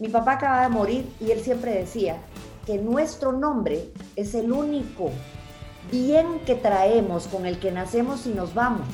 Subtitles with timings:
[0.00, 2.16] Mi papá acaba de morir y él siempre decía
[2.64, 5.10] que nuestro nombre es el único
[5.92, 8.88] bien que traemos con el que nacemos y nos vamos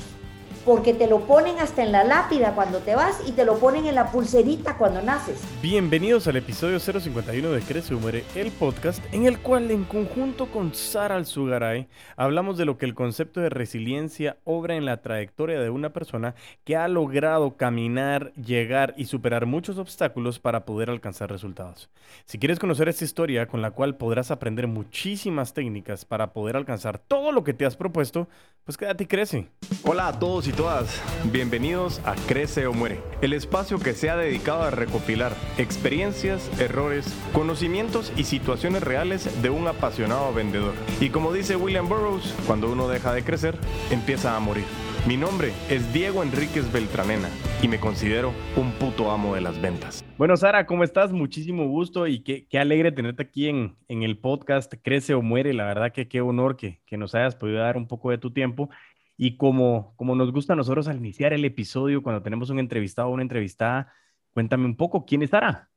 [0.67, 3.85] porque te lo ponen hasta en la lápida cuando te vas y te lo ponen
[3.85, 5.41] en la pulserita cuando naces.
[5.61, 10.47] Bienvenidos al episodio 051 de Crece o Muere, el podcast en el cual en conjunto
[10.47, 11.87] con Sara Alzugaray
[12.17, 16.35] hablamos de lo que el concepto de resiliencia obra en la trayectoria de una persona
[16.65, 21.89] que ha logrado caminar, llegar y superar muchos obstáculos para poder alcanzar resultados.
[22.25, 26.99] Si quieres conocer esta historia con la cual podrás aprender muchísimas técnicas para poder alcanzar
[26.99, 28.27] todo lo que te has propuesto,
[28.65, 29.47] pues quédate y crece.
[29.85, 34.17] Hola a todos y todas, bienvenidos a Crece o Muere, el espacio que se ha
[34.17, 40.73] dedicado a recopilar experiencias, errores, conocimientos y situaciones reales de un apasionado vendedor.
[40.99, 43.55] Y como dice William Burroughs, cuando uno deja de crecer,
[43.91, 44.65] empieza a morir.
[45.07, 47.29] Mi nombre es Diego Enríquez Beltranena
[47.61, 50.03] y me considero un puto amo de las ventas.
[50.17, 51.13] Bueno, Sara, ¿cómo estás?
[51.13, 55.53] Muchísimo gusto y qué, qué alegre tenerte aquí en, en, el podcast Crece o Muere.
[55.53, 58.31] La verdad que qué honor que, que nos hayas podido dar un poco de tu
[58.31, 58.69] tiempo
[59.17, 63.09] y como, como nos gusta a nosotros al iniciar el episodio, cuando tenemos un entrevistado
[63.09, 63.91] o una entrevistada,
[64.31, 65.69] cuéntame un poco, ¿quién estará?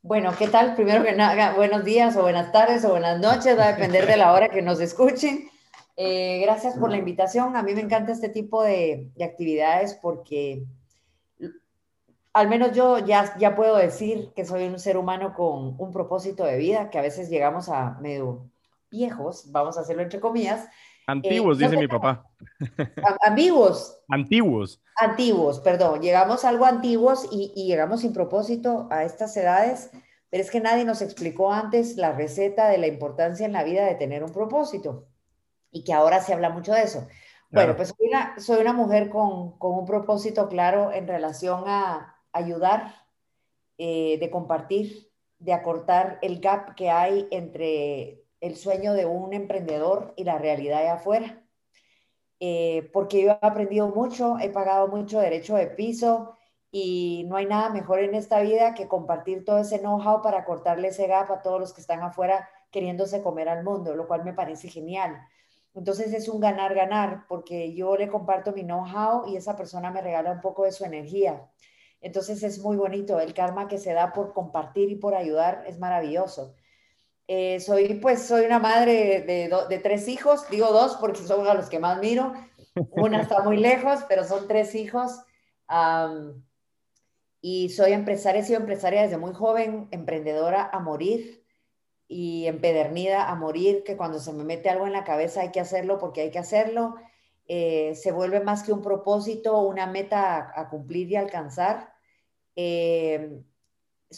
[0.00, 0.74] Bueno, ¿qué tal?
[0.74, 4.16] Primero que nada, buenos días o buenas tardes o buenas noches, va a depender de
[4.16, 5.48] la hora que nos escuchen.
[5.96, 7.56] Eh, gracias por la invitación.
[7.56, 10.64] A mí me encanta este tipo de, de, actividades porque
[12.32, 16.44] al menos yo ya, ya puedo decir que soy un ser humano con un propósito
[16.44, 18.50] de vida, que a veces llegamos a medio
[18.90, 20.68] viejos, vamos a hacerlo entre comillas,
[21.06, 22.26] Antiguos, eh, dice mi papá.
[23.22, 24.00] Ambiguos.
[24.08, 24.82] Antiguos.
[24.96, 26.00] Antiguos, perdón.
[26.00, 29.90] Llegamos algo antiguos y, y, llegamos sin propósito a estas edades,
[30.30, 33.84] pero es que nadie nos explicó antes la receta de la importancia en la vida
[33.84, 35.06] de tener un propósito
[35.70, 37.06] y que ahora se habla mucho de eso.
[37.50, 42.16] Bueno, pues soy una, soy una mujer con, con, un propósito claro en relación a
[42.32, 43.06] ayudar,
[43.78, 50.12] eh, de compartir, de acortar el gap que hay entre el sueño de un emprendedor
[50.16, 51.42] y la realidad de afuera.
[52.40, 56.36] Eh, porque yo he aprendido mucho, he pagado mucho derecho de piso
[56.70, 60.88] y no hay nada mejor en esta vida que compartir todo ese know-how para cortarle
[60.88, 64.34] ese gap a todos los que están afuera queriéndose comer al mundo, lo cual me
[64.34, 65.16] parece genial.
[65.72, 70.32] Entonces es un ganar-ganar porque yo le comparto mi know-how y esa persona me regala
[70.32, 71.50] un poco de su energía.
[72.02, 75.78] Entonces es muy bonito, el karma que se da por compartir y por ayudar es
[75.78, 76.54] maravilloso.
[77.26, 81.54] Eh, soy, pues, soy una madre de, de, tres hijos, digo dos porque son a
[81.54, 82.32] los que más miro.
[82.90, 85.20] Una está muy lejos, pero son tres hijos.
[87.40, 91.44] y soy empresaria, he sido empresaria desde muy joven, emprendedora a morir
[92.08, 95.60] y empedernida a morir, que cuando se me mete algo en la cabeza hay que
[95.60, 96.96] hacerlo porque hay que hacerlo.
[97.46, 101.92] Eh, se vuelve más que un propósito, una meta a, cumplir y alcanzar.
[102.56, 103.42] Eh,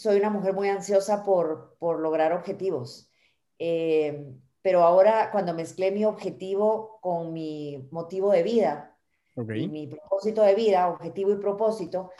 [0.01, 3.11] soy una mujer muy ansiosa por, por lograr objetivos.
[3.59, 4.25] Eh,
[4.61, 8.97] pero ahora cuando mezclé mi objetivo con mi motivo de vida,
[9.35, 12.11] mi propósito de vida, objetivo y propósito,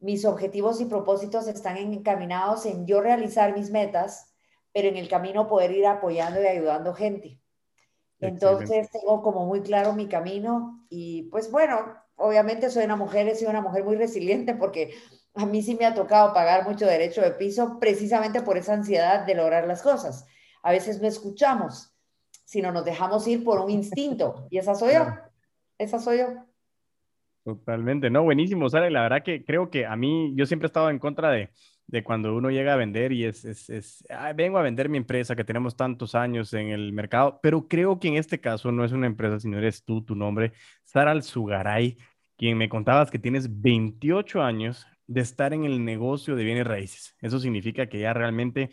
[0.00, 4.34] mis objetivos y propósitos están encaminados en yo realizar mis metas,
[4.72, 7.40] pero en el camino poder ir apoyando y ayudando gente.
[8.18, 13.34] Entonces tengo como muy claro mi camino y pues bueno, obviamente soy una mujer, he
[13.34, 14.94] sido una mujer muy resiliente porque
[15.34, 19.24] a mí sí me ha tocado pagar mucho derecho de piso precisamente por esa ansiedad
[19.24, 20.26] de lograr las cosas.
[20.62, 21.94] A veces no escuchamos,
[22.44, 24.46] sino nos dejamos ir por un instinto.
[24.50, 25.06] Y esa soy yo.
[25.78, 26.26] Esa soy yo.
[27.44, 28.88] Totalmente, no, buenísimo, Sara.
[28.90, 31.50] La verdad que creo que a mí, yo siempre he estado en contra de,
[31.86, 34.04] de cuando uno llega a vender y es, es, es
[34.36, 38.08] vengo a vender mi empresa que tenemos tantos años en el mercado, pero creo que
[38.08, 40.52] en este caso no es una empresa, sino eres tú, tu nombre,
[40.84, 41.96] Sara Alzugaray,
[42.36, 47.16] quien me contabas que tienes 28 años de estar en el negocio de bienes raíces.
[47.20, 48.70] Eso significa que ya realmente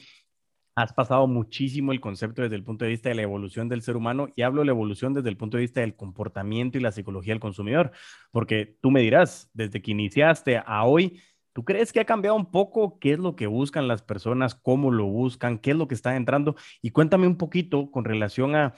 [0.75, 3.97] has pasado muchísimo el concepto desde el punto de vista de la evolución del ser
[3.97, 6.91] humano y hablo de la evolución desde el punto de vista del comportamiento y la
[6.91, 7.91] psicología del consumidor,
[8.31, 11.21] porque tú me dirás, desde que iniciaste a hoy,
[11.53, 14.91] ¿tú crees que ha cambiado un poco qué es lo que buscan las personas, cómo
[14.91, 16.55] lo buscan, qué es lo que está entrando?
[16.81, 18.73] Y cuéntame un poquito con relación a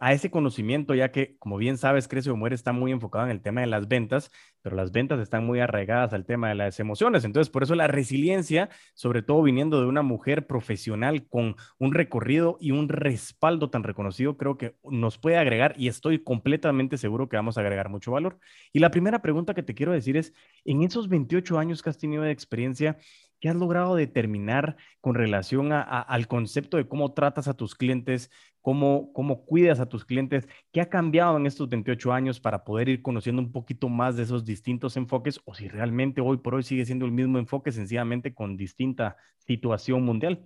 [0.00, 3.30] a ese conocimiento, ya que, como bien sabes, Crece o Muere está muy enfocado en
[3.30, 4.30] el tema de las ventas,
[4.62, 7.24] pero las ventas están muy arraigadas al tema de las emociones.
[7.24, 12.56] Entonces, por eso la resiliencia, sobre todo viniendo de una mujer profesional con un recorrido
[12.60, 17.36] y un respaldo tan reconocido, creo que nos puede agregar y estoy completamente seguro que
[17.36, 18.38] vamos a agregar mucho valor.
[18.72, 20.32] Y la primera pregunta que te quiero decir es,
[20.64, 22.96] en esos 28 años que has tenido de experiencia,
[23.40, 29.12] ¿qué has logrado determinar con relación al concepto de cómo tratas a tus clientes, cómo,
[29.12, 30.46] cómo cuidas a tus clientes?
[30.72, 34.24] ¿Qué ha cambiado en estos 28 años para poder ir conociendo un poquito más de
[34.24, 38.34] esos distintos enfoques o si realmente hoy por hoy sigue siendo el mismo enfoque, sencillamente
[38.34, 40.44] con distinta situación mundial?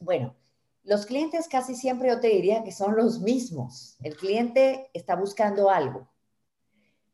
[0.00, 0.34] Bueno,
[0.82, 3.96] los clientes casi siempre yo te diría que son los mismos.
[4.02, 6.08] El cliente está buscando algo.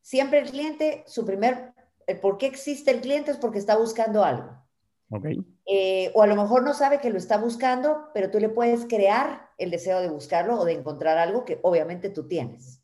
[0.01, 1.75] Siempre el cliente, su primer,
[2.15, 4.65] por qué existe el cliente es porque está buscando algo.
[5.11, 5.45] Okay.
[5.67, 8.87] Eh, o a lo mejor no sabe que lo está buscando, pero tú le puedes
[8.87, 12.83] crear el deseo de buscarlo o de encontrar algo que obviamente tú tienes.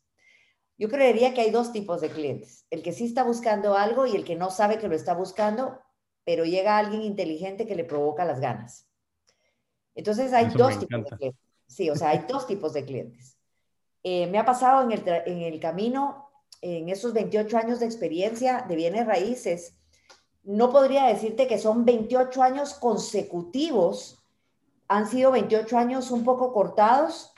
[0.77, 2.65] Yo creería que hay dos tipos de clientes.
[2.69, 5.79] El que sí está buscando algo y el que no sabe que lo está buscando,
[6.25, 8.89] pero llega alguien inteligente que le provoca las ganas.
[9.95, 11.41] Entonces hay dos tipos de clientes.
[11.67, 13.37] Sí, o sea, hay dos tipos de clientes.
[14.03, 16.22] Eh, me ha pasado en el, en el camino,
[16.63, 19.75] en esos 28 años de experiencia de bienes raíces,
[20.43, 24.23] no podría decirte que son 28 años consecutivos,
[24.87, 27.33] han sido 28 años un poco cortados,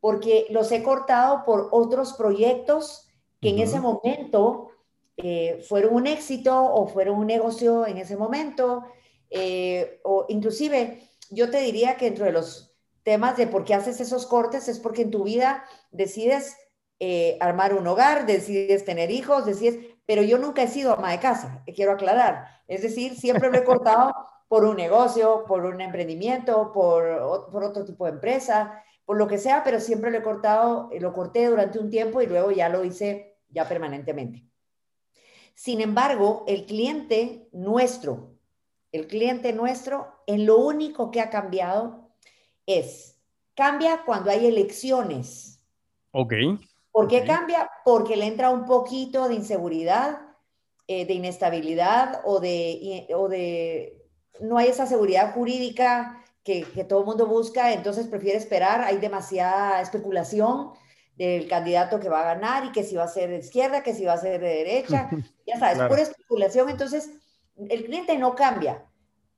[0.00, 3.08] porque los he cortado por otros proyectos
[3.40, 4.68] que en ese momento
[5.16, 8.84] eh, fueron un éxito o fueron un negocio en ese momento,
[9.30, 12.72] eh, o inclusive yo te diría que dentro de los
[13.02, 16.56] temas de por qué haces esos cortes es porque en tu vida decides
[17.02, 21.18] eh, armar un hogar, decides tener hijos, decides, pero yo nunca he sido ama de
[21.18, 22.46] casa, quiero aclarar.
[22.68, 24.12] Es decir, siempre lo he cortado
[24.48, 29.38] por un negocio, por un emprendimiento, por, por otro tipo de empresa, por lo que
[29.38, 32.84] sea, pero siempre lo he cortado, lo corté durante un tiempo y luego ya lo
[32.84, 34.44] hice ya permanentemente.
[35.54, 38.34] Sin embargo, el cliente nuestro,
[38.92, 42.10] el cliente nuestro, en lo único que ha cambiado
[42.66, 43.18] es,
[43.54, 45.60] cambia cuando hay elecciones.
[46.12, 46.34] Ok.
[46.92, 47.70] ¿Por qué cambia?
[47.84, 50.20] Porque le entra un poquito de inseguridad,
[50.88, 54.04] eh, de inestabilidad o de, o de,
[54.40, 58.98] no hay esa seguridad jurídica que, que todo el mundo busca, entonces prefiere esperar, hay
[58.98, 60.72] demasiada especulación
[61.16, 63.94] del candidato que va a ganar y que si va a ser de izquierda, que
[63.94, 65.10] si va a ser de derecha,
[65.46, 67.10] ya sabes, pura especulación, entonces
[67.56, 68.86] el cliente no cambia.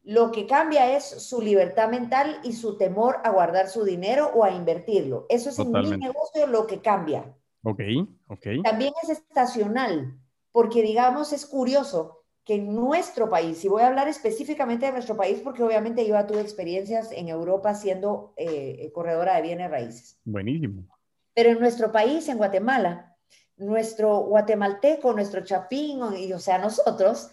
[0.04, 4.42] Lo que cambia es su libertad mental y su temor a guardar su dinero o
[4.44, 5.26] a invertirlo.
[5.28, 7.36] Eso es en mi negocio lo que cambia.
[7.62, 7.80] Ok,
[8.28, 8.46] ok.
[8.64, 10.18] También es estacional,
[10.50, 15.16] porque digamos es curioso que en nuestro país, y voy a hablar específicamente de nuestro
[15.16, 20.18] país porque obviamente yo tuve experiencias en Europa siendo eh, corredora de bienes raíces.
[20.24, 20.88] Buenísimo.
[21.34, 23.16] Pero en nuestro país, en Guatemala,
[23.56, 27.30] nuestro guatemalteco, nuestro chapín, y, o sea, nosotros,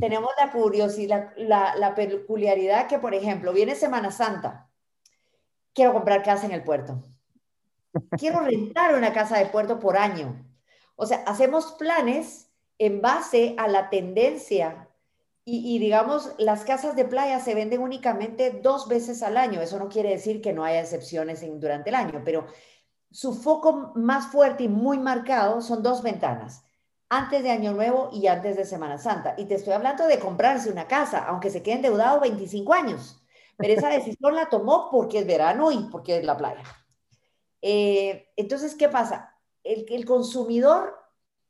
[0.00, 4.68] tenemos la curiosidad, la, la, peculiaridad que, por ejemplo, viene Semana Santa,
[5.72, 7.02] quiero comprar casa en el puerto.
[8.18, 10.46] Quiero rentar una casa de puerto por año.
[10.96, 14.88] O sea, hacemos planes en base a la tendencia
[15.44, 19.60] y, y, digamos, las casas de playa se venden únicamente dos veces al año.
[19.60, 22.46] Eso no quiere decir que no haya excepciones en, durante el año, pero
[23.10, 26.64] su foco más fuerte y muy marcado son dos ventanas
[27.08, 29.34] antes de Año Nuevo y antes de Semana Santa.
[29.36, 33.20] Y te estoy hablando de comprarse una casa, aunque se quede endeudado 25 años.
[33.56, 36.62] Pero esa decisión la tomó porque es verano y porque es la playa.
[37.62, 39.36] Eh, entonces, ¿qué pasa?
[39.62, 40.98] El, el consumidor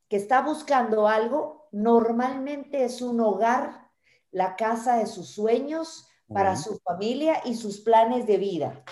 [0.08, 3.88] que está buscando algo normalmente es un hogar,
[4.32, 8.84] la casa de sus sueños para su familia y sus planes de vida.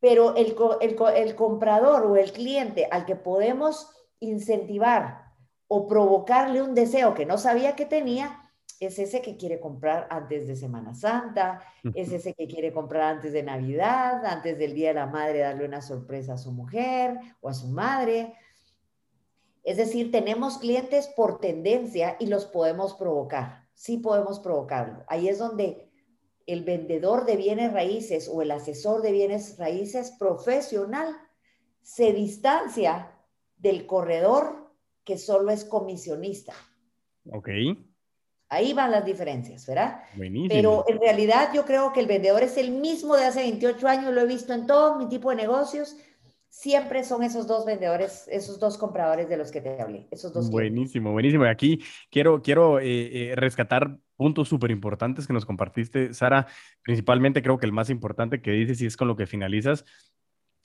[0.00, 5.32] Pero el, el, el comprador o el cliente al que podemos incentivar
[5.68, 8.49] o provocarle un deseo que no sabía que tenía,
[8.80, 11.62] es ese que quiere comprar antes de Semana Santa,
[11.94, 15.66] es ese que quiere comprar antes de Navidad, antes del Día de la Madre, darle
[15.66, 18.34] una sorpresa a su mujer o a su madre.
[19.62, 23.68] Es decir, tenemos clientes por tendencia y los podemos provocar.
[23.74, 25.04] Sí podemos provocarlo.
[25.08, 25.90] Ahí es donde
[26.46, 31.14] el vendedor de bienes raíces o el asesor de bienes raíces profesional
[31.82, 33.12] se distancia
[33.58, 36.54] del corredor que solo es comisionista.
[37.30, 37.50] Ok.
[38.50, 40.02] Ahí van las diferencias, ¿verdad?
[40.16, 40.48] Buenísimo.
[40.52, 44.12] Pero en realidad yo creo que el vendedor es el mismo de hace 28 años,
[44.12, 45.96] lo he visto en todo mi tipo de negocios.
[46.48, 50.50] Siempre son esos dos vendedores, esos dos compradores de los que te hablé, esos dos.
[50.50, 51.44] Buenísimo, buenísimo.
[51.44, 51.80] Y aquí
[52.10, 56.48] quiero, quiero eh, eh, rescatar puntos súper importantes que nos compartiste, Sara.
[56.82, 59.84] Principalmente creo que el más importante que dices y es con lo que finalizas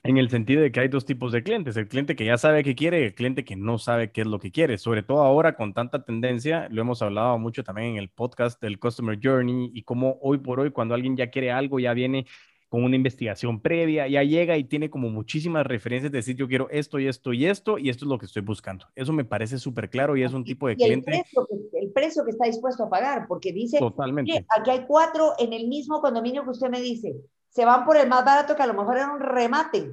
[0.08, 2.64] en el sentido de que hay dos tipos de clientes, el cliente que ya sabe
[2.64, 4.78] qué quiere y el cliente que no sabe qué es lo que quiere.
[4.78, 8.78] Sobre todo ahora con tanta tendencia, lo hemos hablado mucho también en el podcast del
[8.78, 12.26] Customer Journey y cómo hoy por hoy cuando alguien ya quiere algo ya viene
[12.68, 16.68] con una investigación previa, ya llega y tiene como muchísimas referencias de decir yo quiero
[16.70, 18.86] esto y esto y esto y esto es lo que estoy buscando.
[18.94, 21.10] Eso me parece súper claro y es un tipo de cliente.
[21.12, 24.44] El precio, que, el precio, que, está dispuesto a pagar, porque dice, Totalmente.
[24.58, 27.14] aquí hay cuatro en el mismo condominio que usted me dice,
[27.56, 29.90] se van por el más barato que a lo mejor era un remate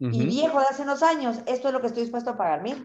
[0.00, 2.84] y viejo de hace unos años, esto es lo que estoy dispuesto a pagar, mira.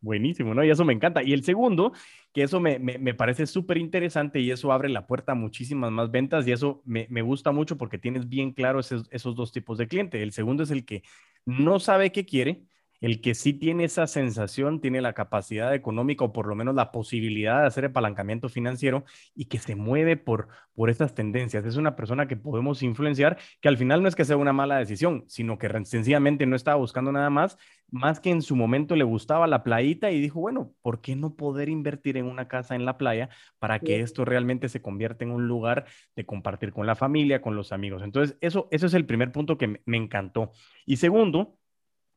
[0.00, 0.62] Buenísimo, ¿no?
[0.62, 1.20] Y eso me encanta.
[1.24, 1.92] Y el segundo,
[2.32, 6.12] que eso me, me, parece súper interesante y eso abre la puerta a muchísimas más
[6.12, 9.78] ventas y eso me, me gusta mucho porque tienes bien claro esos, esos dos tipos
[9.78, 10.22] de cliente.
[10.22, 11.02] El segundo es el que
[11.44, 12.62] no sabe qué quiere,
[13.00, 16.92] el que sí tiene esa sensación, tiene la capacidad económica o por lo menos la
[16.92, 21.64] posibilidad de hacer apalancamiento financiero y que se mueve por, por estas tendencias.
[21.64, 24.78] Es una persona que podemos influenciar, que al final no es que sea una mala
[24.78, 27.58] decisión, sino que sencillamente no estaba buscando nada más,
[27.90, 31.34] más que en su momento le gustaba la playita y dijo, bueno, ¿por qué no
[31.36, 35.30] poder invertir en una casa en la playa para que esto realmente se convierta en
[35.30, 35.86] un lugar
[36.16, 38.02] de compartir con la familia, con los amigos?
[38.02, 40.52] Entonces, eso, eso es el primer punto que me encantó.
[40.84, 41.58] Y segundo,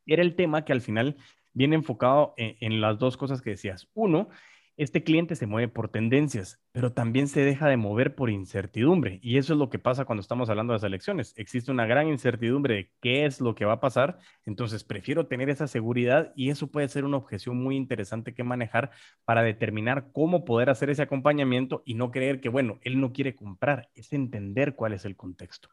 [0.10, 1.18] era el tema que al final
[1.54, 3.90] viene enfocado en, las dos cosas que decías.
[3.94, 4.30] Uno,
[4.78, 9.20] este cliente se mueve por tendencias, pero también se deja de mover por incertidumbre.
[9.22, 11.34] Y eso es lo que pasa cuando estamos hablando de las elecciones.
[11.36, 14.20] Existe una gran incertidumbre de qué es lo que va a pasar.
[14.46, 18.92] Entonces, prefiero tener esa seguridad y eso puede ser una objeción muy interesante que manejar
[19.26, 23.36] para determinar cómo poder hacer ese acompañamiento y no creer que, bueno, él no quiere
[23.36, 25.68] comprar, es entender cuál es el contexto.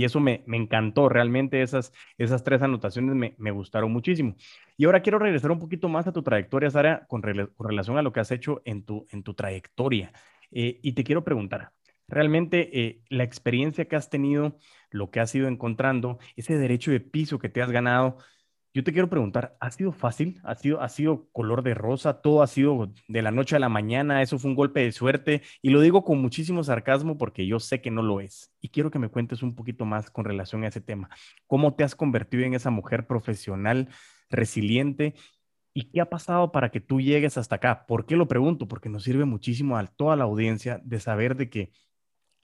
[0.00, 4.34] Y eso me, encantó, realmente esas, esas tres anotaciones me, gustaron muchísimo.
[4.78, 8.10] Y ahora quiero regresar un poquito más a tu trayectoria, Sara, con, relación a lo
[8.10, 10.10] que has hecho en tu, en tu trayectoria.
[10.52, 11.72] Eh, y te quiero preguntar,
[12.08, 14.56] realmente eh, la experiencia que has tenido,
[14.90, 18.16] lo que has ido encontrando, ese derecho de piso que te has ganado,
[18.72, 20.40] yo te quiero preguntar, ¿ha sido fácil?
[20.44, 22.20] ¿Ha sido, ¿Ha sido color de rosa?
[22.20, 24.22] ¿Todo ha sido de la noche a la mañana?
[24.22, 25.42] ¿Eso fue un golpe de suerte?
[25.60, 28.52] Y lo digo con muchísimo sarcasmo porque yo sé que no lo es.
[28.60, 31.10] Y quiero que me cuentes un poquito más con relación a ese tema.
[31.48, 33.88] ¿Cómo te has convertido en esa mujer profesional,
[34.30, 35.14] resiliente?
[35.74, 37.86] ¿Y qué ha pasado para que tú llegues hasta acá?
[37.86, 38.68] ¿Por qué lo pregunto?
[38.68, 41.72] Porque nos sirve muchísimo a toda la audiencia de saber de que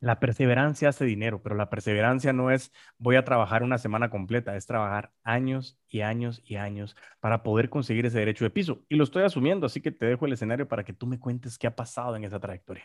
[0.00, 4.56] la perseverancia hace dinero, pero la perseverancia no es voy a trabajar una semana completa,
[4.56, 8.82] es trabajar años y años y años para poder conseguir ese derecho de piso.
[8.88, 11.58] Y lo estoy asumiendo, así que te dejo el escenario para que tú me cuentes
[11.58, 12.84] qué ha pasado en esa trayectoria.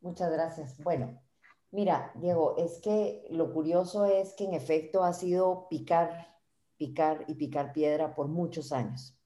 [0.00, 0.76] Muchas gracias.
[0.82, 1.22] Bueno,
[1.70, 6.36] mira, Diego, es que lo curioso es que en efecto ha sido picar,
[6.76, 9.16] picar y picar piedra por muchos años.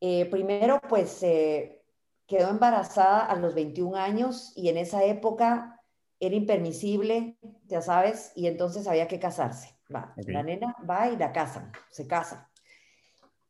[0.00, 1.82] Eh, primero, pues eh,
[2.26, 5.80] quedó embarazada a los 21 años y en esa época
[6.20, 9.76] era impermisible, ya sabes, y entonces había que casarse.
[9.94, 12.50] Va, La nena va y la casan, se casa.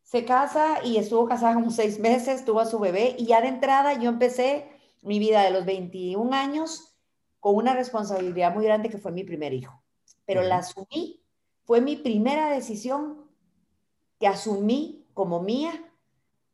[0.02, 3.48] Se casa y estuvo casada como seis meses, tuvo a su bebé y ya de
[3.48, 4.68] entrada yo empecé
[5.02, 6.96] mi vida de los 21 años
[7.40, 9.82] con una responsabilidad muy grande que fue mi primer hijo.
[10.26, 11.22] Pero la asumí,
[11.64, 13.28] fue mi primera decisión
[14.18, 15.72] que asumí como mía,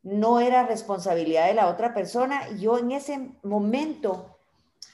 [0.03, 2.49] no era responsabilidad de la otra persona.
[2.57, 4.30] Yo en ese momento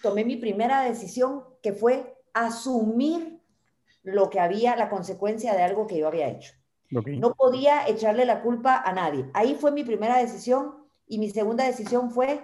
[0.01, 3.41] tomé mi primera decisión que fue asumir
[4.03, 6.53] lo que había, la consecuencia de algo que yo había hecho.
[6.89, 9.29] No podía echarle la culpa a nadie.
[9.33, 12.41] Ahí fue mi primera decisión y mi segunda decisión fue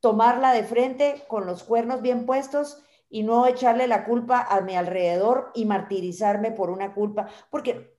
[0.00, 4.76] tomarla de frente con los cuernos bien puestos y no echarle la culpa a mi
[4.76, 7.95] alrededor y martirizarme por una culpa, porque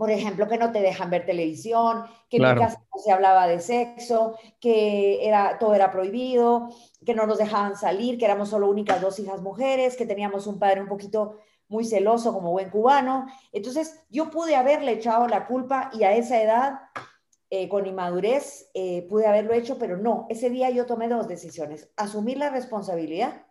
[0.00, 3.46] por ejemplo, que no te dejan ver televisión, que en mi casa no se hablaba
[3.46, 6.70] de sexo, que era, todo era prohibido,
[7.04, 10.58] que no nos dejaban salir, que éramos solo únicas dos hijas mujeres, que teníamos un
[10.58, 11.36] padre un poquito
[11.68, 13.26] muy celoso como buen cubano.
[13.52, 16.80] Entonces, yo pude haberle echado la culpa y a esa edad,
[17.50, 21.90] eh, con inmadurez, eh, pude haberlo hecho, pero no, ese día yo tomé dos decisiones,
[21.98, 23.44] asumir la responsabilidad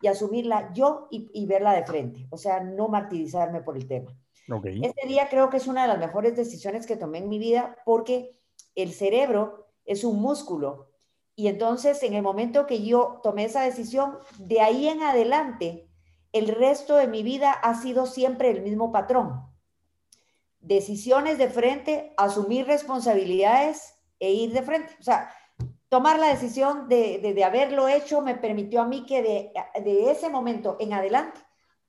[0.00, 4.18] y asumirla yo y, y verla de frente, o sea, no martirizarme por el tema.
[4.82, 7.76] Este día creo que es una de las mejores decisiones que tomé en mi vida
[7.84, 8.38] porque
[8.74, 10.90] el cerebro es un músculo.
[11.36, 15.88] Y entonces, en el momento que yo tomé esa decisión, de ahí en adelante,
[16.32, 19.46] el resto de mi vida ha sido siempre el mismo patrón.
[20.60, 24.96] Decisiones de frente, asumir responsabilidades e ir de frente.
[24.98, 25.30] O sea,
[25.88, 29.52] tomar la decisión de, haberlo hecho me permitió a mí que de,
[29.84, 31.38] de ese momento en adelante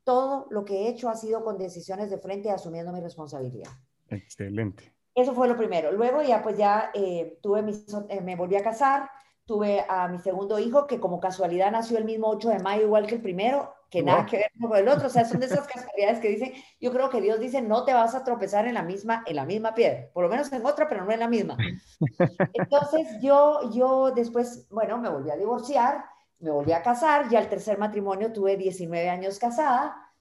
[0.09, 3.69] todo lo que he hecho ha sido con decisiones de frente, asumiendo mi responsabilidad.
[4.07, 4.91] Excelente.
[5.13, 5.91] Eso fue lo primero.
[5.91, 7.63] Luego ya pues ya eh, tuve
[8.09, 9.07] eh, me volví a casar,
[9.45, 13.05] tuve a mi segundo hijo que como casualidad nació el mismo 8 de mayo igual
[13.05, 15.67] que el primero, que nada que ver con el otro, o sea, son de esas
[15.73, 18.81] casualidades que dicen, yo creo que Dios dice, no te vas a tropezar en la
[18.81, 21.55] misma en la misma piedra, por lo menos en otra, pero no en la misma.
[22.53, 26.03] Entonces, yo yo después, bueno, me volví a divorciar
[26.39, 30.11] me volví a casar, ya el tercer matrimonio tuve 19 años casada,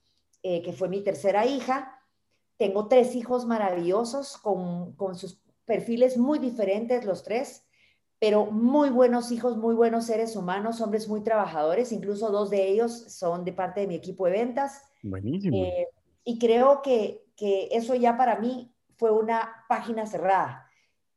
[0.42, 2.00] eh, que fue mi tercera hija.
[2.56, 7.66] Tengo tres hijos maravillosos con, con sus perfiles muy diferentes los tres,
[8.18, 12.92] pero muy buenos hijos, muy buenos seres humanos, hombres muy trabajadores, incluso dos de ellos
[12.92, 14.82] son de parte de mi equipo de ventas.
[15.02, 15.56] Buenísimo.
[15.56, 15.88] Eh,
[16.24, 20.68] y creo que, que eso ya para mí fue una página cerrada.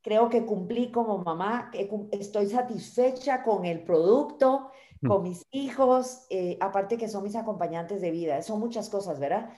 [0.03, 1.71] Creo que cumplí como mamá,
[2.11, 4.71] estoy satisfecha con el producto.
[5.07, 8.41] Con mis hijos, eh, aparte que son mis acompañantes de vida.
[8.41, 9.49] Son muchas cosas, ¿verdad?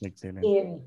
[0.00, 0.46] Excelente.
[0.46, 0.80] Eh,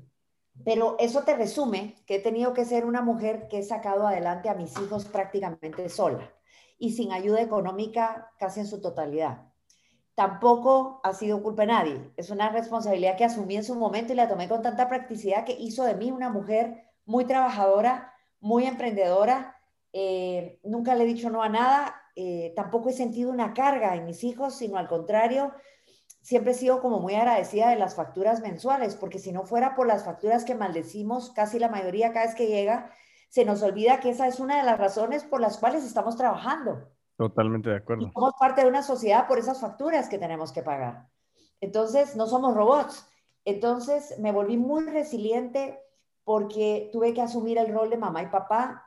[0.64, 4.48] pero eso te resume que he tenido que ser una mujer que he sacado adelante
[4.48, 6.32] a mis hijos prácticamente sola
[6.78, 9.52] y sin ayuda económica casi en su totalidad.
[10.14, 12.10] Tampoco ha sido culpa de nadie.
[12.16, 15.52] Es una responsabilidad que asumí en su momento y la tomé con tanta practicidad que
[15.52, 19.56] hizo de mí una mujer muy trabajadora, muy emprendedora.
[19.92, 21.94] Eh, nunca le he dicho no a nada.
[22.16, 25.52] Eh, tampoco he sentido una carga en mis hijos, sino al contrario,
[26.22, 29.86] siempre he sido como muy agradecida de las facturas mensuales, porque si no fuera por
[29.86, 32.90] las facturas que maldecimos, casi la mayoría cada vez que llega,
[33.28, 36.88] se nos olvida que esa es una de las razones por las cuales estamos trabajando.
[37.16, 38.10] Totalmente de acuerdo.
[38.12, 41.08] somos parte de una sociedad por esas facturas que tenemos que pagar.
[41.60, 43.06] Entonces, no somos robots.
[43.44, 45.78] Entonces, me volví muy resiliente
[46.24, 48.85] porque tuve que asumir el rol de mamá y papá,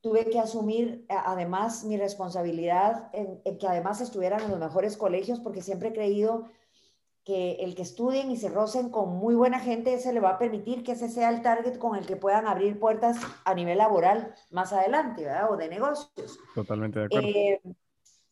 [0.00, 5.40] tuve que asumir además mi responsabilidad en, en, que además estuvieran en los mejores colegios,
[5.40, 6.48] porque siempre he creído
[7.24, 10.38] que el que estudien y se rocen con muy buena gente, se le va a
[10.38, 14.34] permitir que ese sea el target con el que puedan abrir puertas a nivel laboral
[14.50, 15.52] más adelante, ¿verdad?
[15.52, 16.38] O de negocios.
[16.54, 17.28] Totalmente de acuerdo.
[17.28, 17.60] Eh,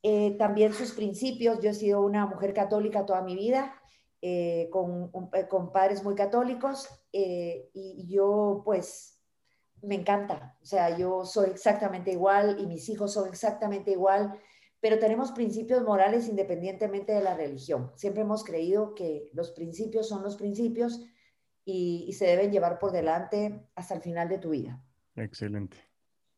[0.03, 3.75] eh, también sus principios, yo he sido una mujer católica toda mi vida,
[4.23, 9.18] eh, con, con, padres muy católicos, y yo pues
[9.83, 14.39] me encanta, o sea, yo soy exactamente igual y mis hijos son exactamente igual
[14.81, 17.91] pero tenemos principios morales independientemente de la religión.
[17.97, 21.05] Siempre hemos creído que los principios son los principios
[21.65, 24.81] y, se deben llevar por delante hasta el final de tu vida.
[25.17, 25.77] Excelente.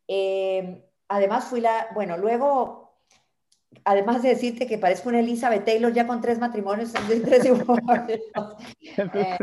[0.09, 2.97] Eh, además fui la, bueno, luego,
[3.85, 6.92] además de decirte que parezco una Elizabeth Taylor ya con tres matrimonios,
[7.25, 7.44] tres
[8.85, 9.38] eh,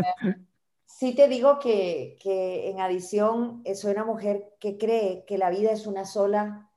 [0.87, 5.71] sí te digo que, que en adición soy una mujer que cree que la vida
[5.71, 6.71] es una sola,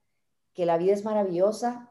[0.52, 1.90] que la vida es maravillosa,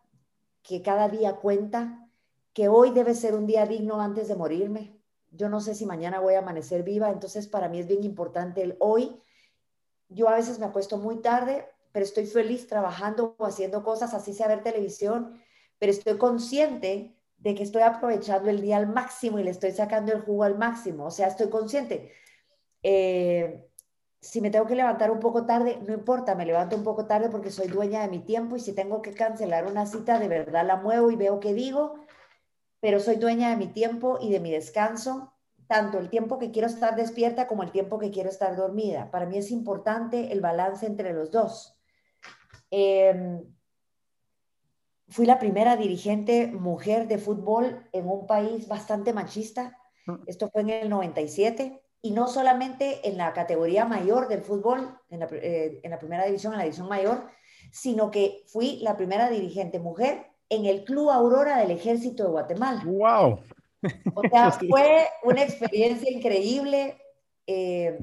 [0.61, 2.07] que cada día cuenta,
[2.53, 4.99] que hoy debe ser un día digno antes de morirme.
[5.31, 8.62] Yo no sé si mañana voy a amanecer viva, entonces para mí es bien importante
[8.62, 9.21] el hoy.
[10.10, 14.34] Yo a veces me acuesto muy tarde, pero estoy feliz trabajando o haciendo cosas, así
[14.34, 15.41] sea ver televisión,
[15.77, 20.12] pero estoy consciente de que estoy aprovechando el día al máximo y le estoy sacando
[20.12, 21.06] el jugo al máximo.
[21.06, 22.12] O sea, estoy consciente.
[22.84, 23.65] Eh,
[24.21, 27.30] si me tengo que levantar un poco tarde, no importa, me levanto un poco tarde
[27.30, 30.65] porque soy dueña de mi tiempo y si tengo que cancelar una cita, de verdad
[30.65, 31.95] la muevo y veo qué digo,
[32.82, 35.34] pero soy dueña de mi tiempo y de mi descanso,
[35.67, 39.10] tanto el tiempo que quiero estar despierta como el tiempo que quiero estar dormida.
[39.12, 41.80] Para mí es importante el balance entre los dos.
[42.71, 43.43] Em,
[45.10, 49.78] fui la primera dirigente mujer de fútbol en un país bastante machista.
[50.06, 50.15] Mm.
[50.28, 55.19] Esto fue en el 97 y no solamente en la categoría mayor del fútbol, en
[55.19, 57.28] la, eh, en la, primera división, en la división mayor,
[57.72, 62.84] sino que fui la primera dirigente mujer en el Club Aurora del Ejército de Guatemala.
[62.86, 63.39] ¡Wow!
[64.15, 66.98] O sea, fue una experiencia increíble.
[67.45, 67.98] Eh,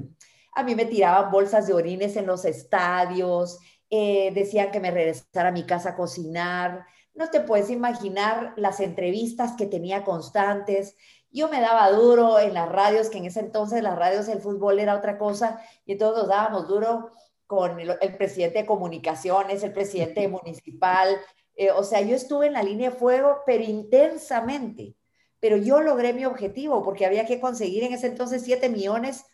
[0.53, 5.49] a mí me tiraban bolsas de orines en los estadios, eh, decían que me regresara
[5.49, 6.85] a mi casa a cocinar.
[7.17, 10.95] No te puedes imaginar las entrevistas que tenía constantes.
[11.31, 14.77] Yo me daba duro en las radios, que en ese entonces las radios el fútbol
[14.79, 17.09] era otra cosa, y todos nos dábamos duro
[17.47, 21.17] con el, presidente de comunicaciones, el presidente municipal.
[21.55, 24.95] Eh, o sea, yo estuve en la línea de fuego, pero intensamente.
[25.39, 29.25] Pero yo logré mi objetivo porque había que conseguir en ese entonces 7 millones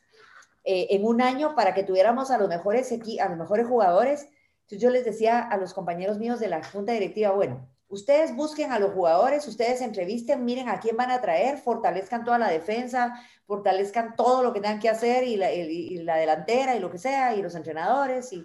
[0.63, 4.21] eh, en un año para que tuviéramos a los mejores, a los mejores jugadores.
[4.61, 8.71] Entonces yo les decía a los compañeros míos de la junta directiva, bueno, Ustedes busquen
[8.71, 13.13] a los jugadores, ustedes entrevisten, miren a quién van a traer, fortalezcan toda la defensa,
[13.45, 17.43] fortalezcan todo lo que tengan que hacer y la, delantera y lo que sea, y
[17.43, 18.43] los entrenadores, y,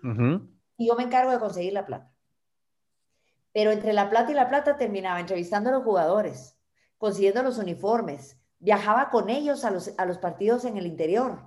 [0.77, 2.13] y yo me encargo de conseguir la plata.
[3.55, 6.59] Pero entre la plata y la plata terminaba entrevistando a los jugadores,
[6.99, 11.41] consiguiendo los uniformes, viajaba con ellos a los, a los partidos en el interior,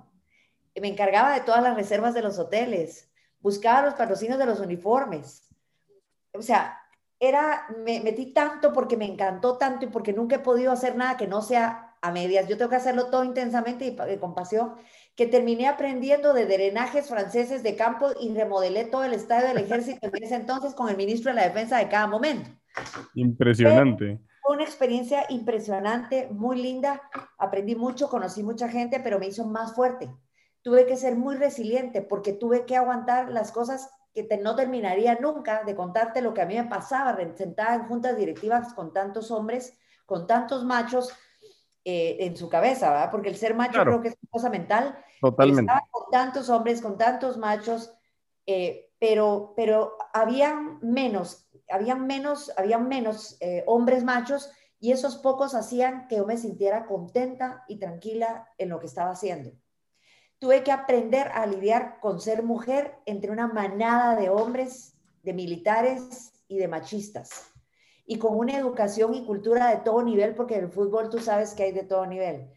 [0.74, 5.48] me encargaba de todas las reservas de los hoteles, buscaba los patrocinios de los uniformes.
[6.34, 6.81] O sea,
[7.22, 11.16] era, me metí tanto porque me encantó tanto y porque nunca he podido hacer nada
[11.16, 12.48] que no sea a medias.
[12.48, 14.74] Yo tengo que hacerlo todo intensamente y, con pasión,
[15.14, 20.08] que terminé aprendiendo de drenajes franceses de campo y remodelé todo el estadio del ejército
[20.08, 22.50] en ese entonces con el ministro de la defensa de cada momento.
[23.14, 24.18] Impresionante.
[24.42, 27.02] Fue una experiencia impresionante, muy linda.
[27.38, 30.10] Aprendí mucho, conocí mucha gente, pero me hizo más fuerte.
[30.62, 35.64] Tuve que ser muy resiliente porque tuve que aguantar las cosas que no terminaría nunca
[35.64, 39.78] de contarte lo que a mí me pasaba sentada en juntas directivas con tantos hombres,
[40.06, 41.12] con tantos machos
[41.84, 43.10] eh, en su cabeza, ¿verdad?
[43.10, 44.98] Porque el ser macho creo que es una cosa mental.
[45.20, 45.62] Totalmente.
[45.62, 47.94] Estaba con tantos hombres, con tantos machos,
[48.46, 55.54] eh, pero, pero habían menos, habían menos, habían menos eh, hombres machos y esos pocos
[55.54, 59.52] hacían que yo me sintiera contenta y tranquila en lo que estaba haciendo
[60.42, 66.32] tuve que aprender a lidiar con ser mujer entre una manada de hombres, de militares
[66.48, 67.52] y de machistas.
[68.06, 71.54] Y con una educación y cultura de todo nivel, porque en el fútbol tú sabes
[71.54, 72.50] que hay de todo nivel.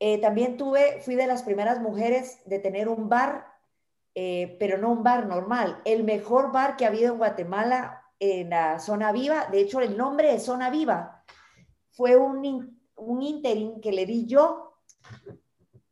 [0.00, 3.46] Eh, también tuve, fui de las primeras mujeres de tener un bar,
[4.16, 8.50] eh, pero no un bar normal, el mejor bar que ha habido en Guatemala en
[8.50, 9.46] la zona viva.
[9.52, 11.24] De hecho, el nombre de zona viva
[11.92, 14.64] fue un, un interim que le di yo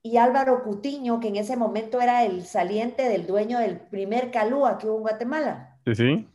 [0.06, 4.78] y Álvaro Cutiño, que en ese momento era el saliente del dueño del primer Calúa
[4.78, 5.80] que hubo en Guatemala.
[5.84, 6.28] Sí, sí.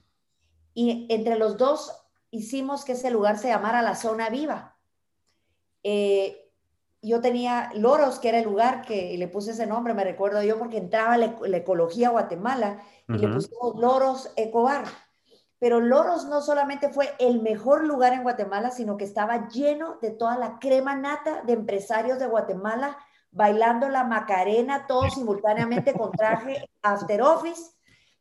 [0.74, 1.90] Y entre los dos
[2.32, 4.76] hicimos que ese lugar se llamara la Zona Viva.
[5.84, 6.52] Eh,
[7.02, 10.60] yo tenía Loros, que era el lugar que le puse ese nombre, me recuerdo yo,
[10.60, 14.84] porque entraba la, ecología a Guatemala y le pusimos Loros Ecobar.
[15.60, 20.12] Pero Loros no solamente fue el mejor lugar en Guatemala, sino que estaba lleno de
[20.12, 22.98] toda la crema nata de empresarios de Guatemala
[23.32, 27.72] bailando la Macarena, todos simultáneamente con traje after office,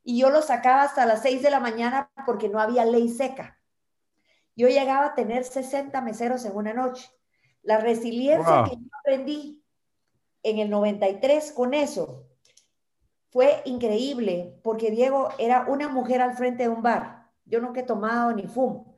[0.03, 3.59] y yo lo sacaba hasta las 6 de la mañana porque no había ley seca.
[4.57, 7.11] Yo llegaba a tener 60 meseros en una noche.
[7.63, 9.63] La resiliencia que yo aprendí
[10.43, 12.27] en el 93 con eso
[13.31, 17.31] fue increíble, porque Diego era una mujer al frente de un bar.
[17.45, 18.90] Yo nunca he tomado ni fumo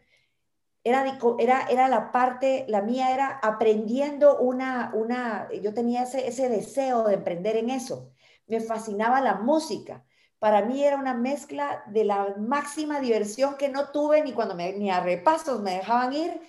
[0.84, 6.48] era, era, era la parte, la mía era aprendiendo una, una yo tenía ese, ese
[6.48, 8.12] deseo de emprender en eso.
[8.46, 10.04] Me fascinaba la música.
[10.38, 14.72] Para mí era una mezcla de la máxima diversión que no tuve ni cuando me,
[14.72, 16.40] ni a repasos me dejaban ir,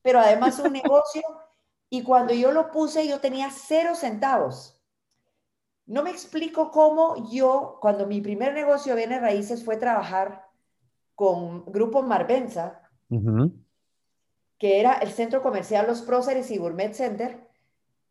[0.00, 1.22] pero además un negocio.
[1.90, 4.80] Y cuando yo lo puse, yo tenía cero centavos.
[5.86, 10.46] No me explico cómo yo, cuando mi primer negocio viene raíces fue trabajar
[11.14, 12.80] con Grupo Marbenza,
[14.64, 17.38] que era el centro comercial Los Próceres y Gourmet Center,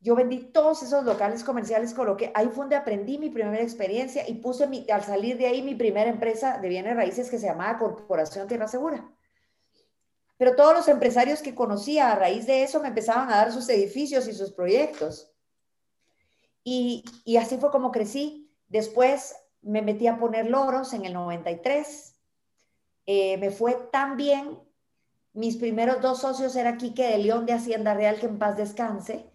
[0.02, 4.36] yo vendí todos esos locales comerciales, coloqué, ahí fue donde aprendí mi primera experiencia y
[4.36, 7.80] puse mi, al salir de ahí mi primera empresa de bienes raíces que se llamaba
[7.80, 9.04] Corporación Tierra Segura.
[10.38, 13.68] Pero todos los empresarios que conocía a raíz de eso me empezaban a dar sus
[13.70, 15.34] edificios y sus proyectos.
[16.63, 17.04] Y,
[17.42, 18.54] así fue como crecí.
[18.68, 22.13] Después me metí a poner loros en el 93.
[23.08, 24.60] Eh, me fue tan bien
[25.34, 29.32] mis primeros dos socios era Quique de León de Hacienda Real, que en paz descanse,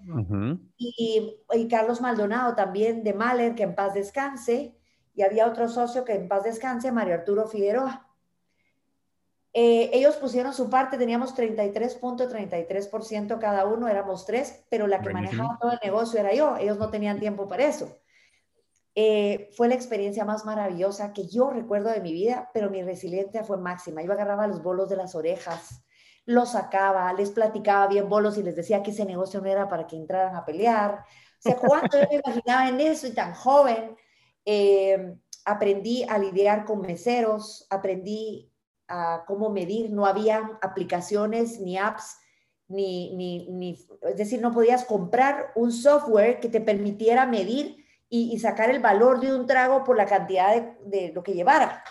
[0.76, 1.36] y,
[1.68, 4.76] Carlos Maldonado también de Mahler, que en paz descanse,
[5.14, 8.04] y había otro socio que en paz descanse, Mario Arturo Figueroa.
[9.52, 15.58] Eh, ellos pusieron su parte, teníamos 33.33% cada uno, éramos tres, pero la que manejaba
[15.60, 17.98] todo el negocio era yo, ellos no tenían tiempo para eso.
[18.94, 23.42] Eh, fue la experiencia más maravillosa que yo recuerdo de mi vida, pero mi resiliencia
[23.42, 24.02] fue máxima.
[24.02, 25.82] Yo agarraba los bolos de las orejas,
[26.28, 29.86] los sacaba, les platicaba bien bolos y les decía que ese negocio no era para
[29.86, 31.04] que entraran a pelear.
[31.38, 33.96] O sea, cuánto yo me imaginaba en eso y tan joven.
[34.44, 38.52] Eh, aprendí a lidiar con meseros, aprendí
[38.88, 42.18] a cómo medir, no había aplicaciones ni apps,
[42.68, 48.38] ni, ni, ni, es decir, no podías comprar un software que te permitiera medir y,
[48.38, 51.84] sacar el valor de un trago por la cantidad de, de lo que llevara.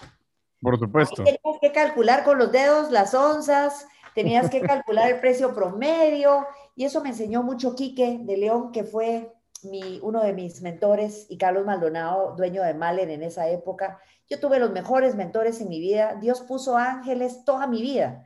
[0.61, 1.23] Por supuesto.
[1.23, 6.85] Tenías que calcular con los dedos las onzas, tenías que calcular el precio promedio y
[6.85, 11.37] eso me enseñó mucho Quique de León, que fue mi, uno de mis mentores y
[11.37, 13.99] Carlos Maldonado, dueño de Malen en esa época.
[14.27, 16.15] Yo tuve los mejores mentores en mi vida.
[16.19, 18.23] Dios puso ángeles toda mi vida.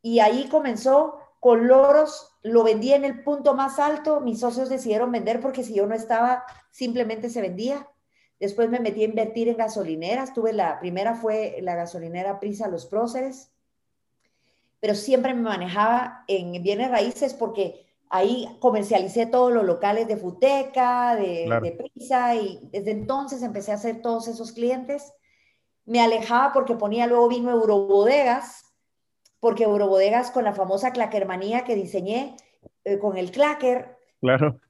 [0.00, 4.20] Y ahí comenzó con loros, lo vendí en el punto más alto.
[4.20, 7.86] Mis socios decidieron vender porque si yo no estaba, simplemente se vendía.
[8.38, 10.32] Después me metí a invertir en gasolineras.
[10.32, 13.52] Tuve la primera fue la gasolinera Prisa Los Próceres
[14.80, 21.14] pero siempre me manejaba en bienes raíces porque ahí comercialicé todos los locales de Futeca,
[21.14, 25.12] de, Prisa, y desde entonces empecé a hacer todos esos clientes.
[25.84, 28.64] Me alejaba porque ponía, luego vino Eurobodegas,
[29.38, 32.36] porque Eurobodegas con la famosa claquermanía que diseñé
[32.84, 33.96] eh, con el clacker.
[34.20, 34.60] Claro.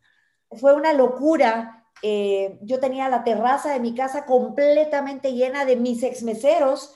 [0.51, 1.87] Fue una locura.
[2.03, 6.95] Eh, yo tenía la terraza de mi casa completamente llena de mis exmeseros,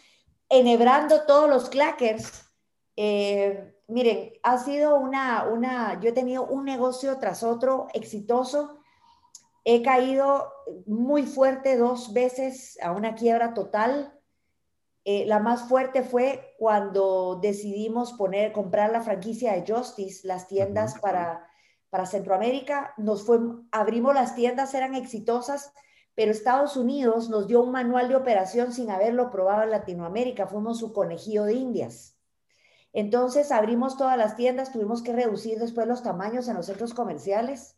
[0.48, 2.43] enhebrando todos los clackers
[2.96, 8.78] eh, miren, ha sido una, una, yo he tenido un negocio tras otro exitoso.
[9.64, 10.52] He caído
[10.86, 14.12] muy fuerte dos veces a una quiebra total.
[15.04, 20.98] Eh, la más fuerte fue cuando decidimos poner, comprar la franquicia de Justice, las tiendas
[21.00, 21.46] para,
[21.90, 22.94] para Centroamérica.
[22.96, 23.38] Nos fue,
[23.70, 25.72] abrimos las tiendas, eran exitosas,
[26.14, 30.46] pero Estados Unidos nos dio un manual de operación sin haberlo probado en Latinoamérica.
[30.46, 32.13] Fuimos su conejillo de indias.
[32.94, 37.76] Entonces abrimos todas las tiendas, tuvimos que reducir después los tamaños en los centros comerciales.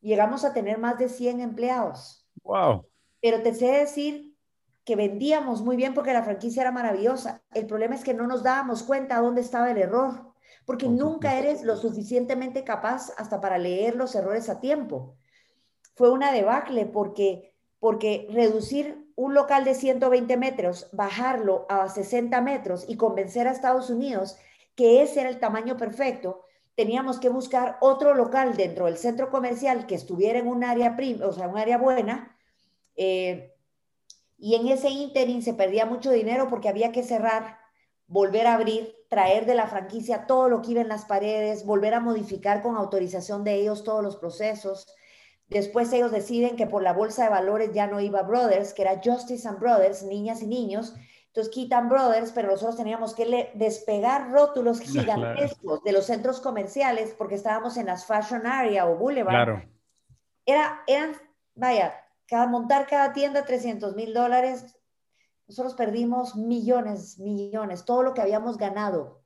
[0.00, 2.26] Llegamos a tener más de 100 empleados.
[2.42, 2.84] Wow.
[3.20, 4.34] Pero te sé decir
[4.84, 7.44] que vendíamos muy bien porque la franquicia era maravillosa.
[7.54, 10.34] El problema es que no nos dábamos cuenta dónde estaba el error,
[10.66, 15.16] porque nunca eres lo suficientemente capaz hasta para leer los errores a tiempo
[15.94, 22.84] fue una debacle porque, porque reducir un local de 120 metros, bajarlo a 60 metros
[22.88, 24.36] y convencer a Estados Unidos
[24.74, 26.42] que ese era el tamaño perfecto,
[26.74, 31.32] teníamos que buscar otro local dentro del centro comercial que estuviera en un área, o
[31.32, 32.36] sea, un área buena.
[32.96, 33.52] Eh,
[34.36, 37.58] y en ese interín se perdía mucho dinero porque había que cerrar,
[38.06, 41.94] volver a abrir, traer de la franquicia todo lo que iba en las paredes, volver
[41.94, 44.86] a modificar con autorización de ellos todos los procesos.
[45.54, 49.00] Después ellos deciden que por la bolsa de valores ya no iba Brothers, que era
[49.02, 50.96] Justice and Brothers, niñas y niños.
[51.28, 57.36] Entonces quitan Brothers, pero nosotros teníamos que despegar rótulos gigantescos de los centros comerciales porque
[57.36, 59.32] estábamos en las Fashion Area o Boulevard.
[59.32, 59.62] Claro.
[60.44, 61.12] Era, eran,
[61.54, 61.94] vaya,
[62.26, 64.76] cada, montar cada tienda 300 mil dólares.
[65.46, 69.23] Nosotros perdimos millones, millones, todo lo que habíamos ganado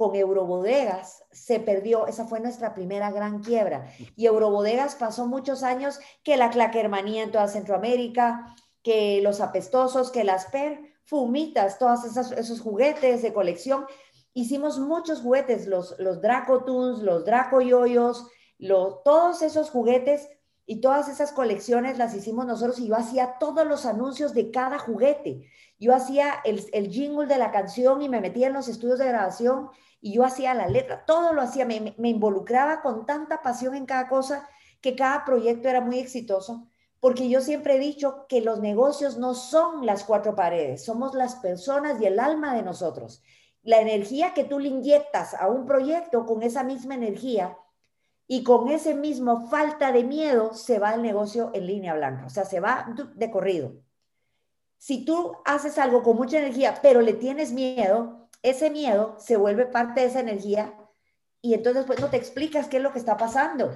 [0.00, 3.92] con Eurobodegas se perdió, esa fue nuestra primera gran quiebra.
[4.16, 10.24] Y Eurobodegas pasó muchos años que la claquermanía en toda Centroamérica, que los apestosos, que
[10.24, 13.84] las per, fumitas, todos esos juguetes de colección.
[14.32, 20.30] Hicimos muchos juguetes, los, los Draco Toons, los Draco Yoyos, los, todos esos juguetes
[20.70, 24.78] y todas esas colecciones las hicimos nosotros y yo hacía todos los anuncios de cada
[24.78, 25.50] juguete.
[25.80, 29.08] Yo hacía el, el jingle de la canción y me metía en los estudios de
[29.08, 33.84] grabación y yo hacía la letra, todo lo hacía, me, involucraba con tanta pasión en
[33.84, 34.48] cada cosa
[34.80, 36.68] que cada proyecto era muy exitoso,
[37.00, 41.34] porque yo siempre he dicho que los negocios no son las cuatro paredes, somos las
[41.34, 43.24] personas y el alma de nosotros.
[43.64, 47.58] La energía que tú le inyectas a un proyecto con esa misma energía
[48.32, 52.30] y con ese mismo falta de miedo se va el negocio en línea blanca, o
[52.30, 53.72] sea, se va de corrido.
[54.78, 59.66] Si tú haces algo con mucha energía, pero le tienes miedo, ese miedo se vuelve
[59.66, 60.72] parte de esa energía
[61.42, 63.74] y entonces pues no te explicas qué es lo que está pasando,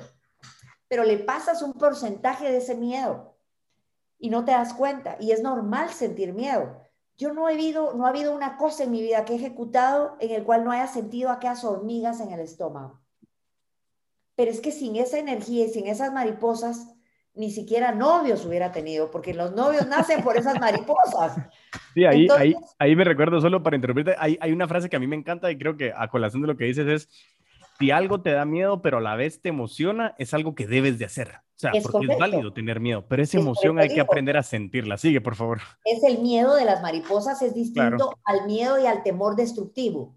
[0.87, 3.37] pero le pasas un porcentaje de ese miedo
[4.21, 6.81] y no te das cuenta y es normal sentir miedo.
[7.19, 10.17] Yo no he habido, no ha habido una cosa en mi vida que he ejecutado
[10.21, 13.04] en el cual no haya sentido aquellas hormigas en el estómago.
[14.37, 16.94] Pero es que sin esa energía y sin esas mariposas,
[17.35, 21.37] ni siquiera novios hubiera tenido, porque los novios nacen por esas mariposas.
[21.94, 25.01] Sí, ahí, ahí, ahí me recuerdo solo para interrumpirte, hay, hay una frase que a
[25.01, 27.09] mí me encanta y creo que a colación de lo que dices es,
[27.79, 30.99] si algo te da miedo, pero a la vez te emociona, es algo que debes
[30.99, 31.29] de hacer.
[31.57, 34.97] O sea, porque es válido tener miedo, pero esa emoción hay que aprender a sentirla.
[34.97, 35.61] Sigue, por favor.
[35.85, 40.16] Es el miedo de las mariposas, es distinto al miedo y al temor destructivo.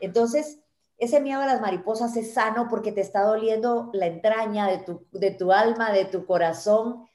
[0.00, 0.63] Entonces,
[0.98, 5.06] ese miedo a las mariposas es sano porque te está doliendo la entraña de tu,
[5.12, 7.06] de tu alma, de tu corazón,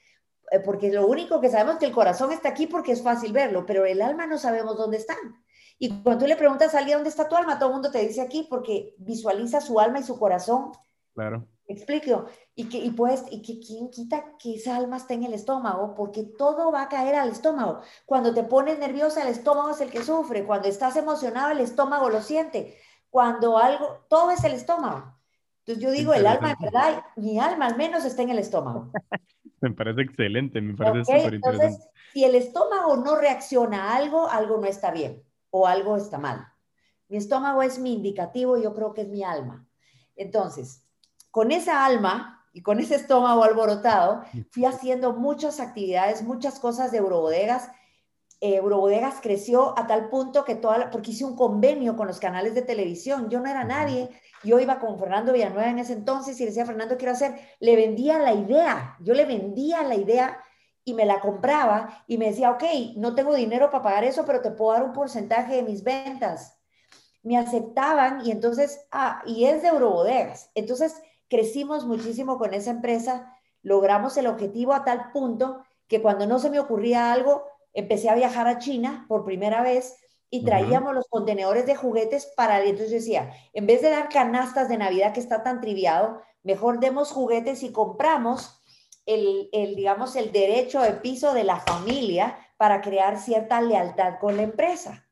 [0.51, 3.31] eh, porque lo único que sabemos es que el corazón está aquí porque es fácil
[3.31, 5.15] verlo, pero el alma no sabemos dónde está.
[5.77, 8.05] Y cuando tú le preguntas a alguien dónde está tu alma, todo el mundo te
[8.05, 10.71] dice aquí porque visualiza su alma y su corazón.
[11.13, 11.47] Claro.
[11.67, 12.25] explico.
[12.55, 15.95] Y que, y pues, y que quién quita que esa alma esté en el estómago,
[15.95, 17.79] porque todo va a caer al estómago.
[18.05, 20.45] Cuando te pones nerviosa, el estómago es el que sufre.
[20.45, 22.77] Cuando estás emocionado, el estómago lo siente
[23.09, 25.15] cuando algo, todo es el estómago.
[25.59, 27.03] Entonces yo digo, el alma, ¿verdad?
[27.15, 28.91] Mi alma al menos está en el estómago.
[29.61, 31.65] me parece excelente, me parece súper interesante.
[31.65, 36.17] Entonces, si el estómago no reacciona a algo, algo no está bien o algo está
[36.17, 36.47] mal.
[37.07, 39.67] Mi estómago es mi indicativo, yo creo que es mi alma.
[40.15, 40.85] Entonces,
[41.31, 46.99] con esa alma y con ese estómago alborotado, fui haciendo muchas actividades, muchas cosas de
[46.99, 47.69] eurobodegas
[48.41, 52.61] Eurobodegas creció a tal punto que toda, porque hice un convenio con los canales de
[52.61, 54.09] televisión, yo no era nadie,
[54.43, 57.75] yo iba con Fernando Villanueva en ese entonces y le decía, Fernando, quiero hacer, le
[57.75, 60.41] vendía la idea, yo le vendía la idea
[60.85, 62.63] y me la compraba y me decía, ok,
[62.95, 66.57] no tengo dinero para pagar eso, pero te puedo dar un porcentaje de mis ventas.
[67.21, 70.49] Me aceptaban y entonces, ah, y es de Eurobodegas.
[70.55, 76.39] Entonces crecimos muchísimo con esa empresa, logramos el objetivo a tal punto que cuando no
[76.39, 77.43] se me ocurría algo,
[77.79, 79.97] empecé a viajar a China por primera vez
[80.29, 84.69] y traíamos los contenedores de juguetes para, entonces yo decía, en vez de dar canastas
[84.69, 88.61] de Navidad que está tan triviado, mejor demos juguetes y compramos
[89.07, 94.37] el, el, digamos, el derecho de piso de la familia para crear cierta lealtad con
[94.37, 95.09] la empresa.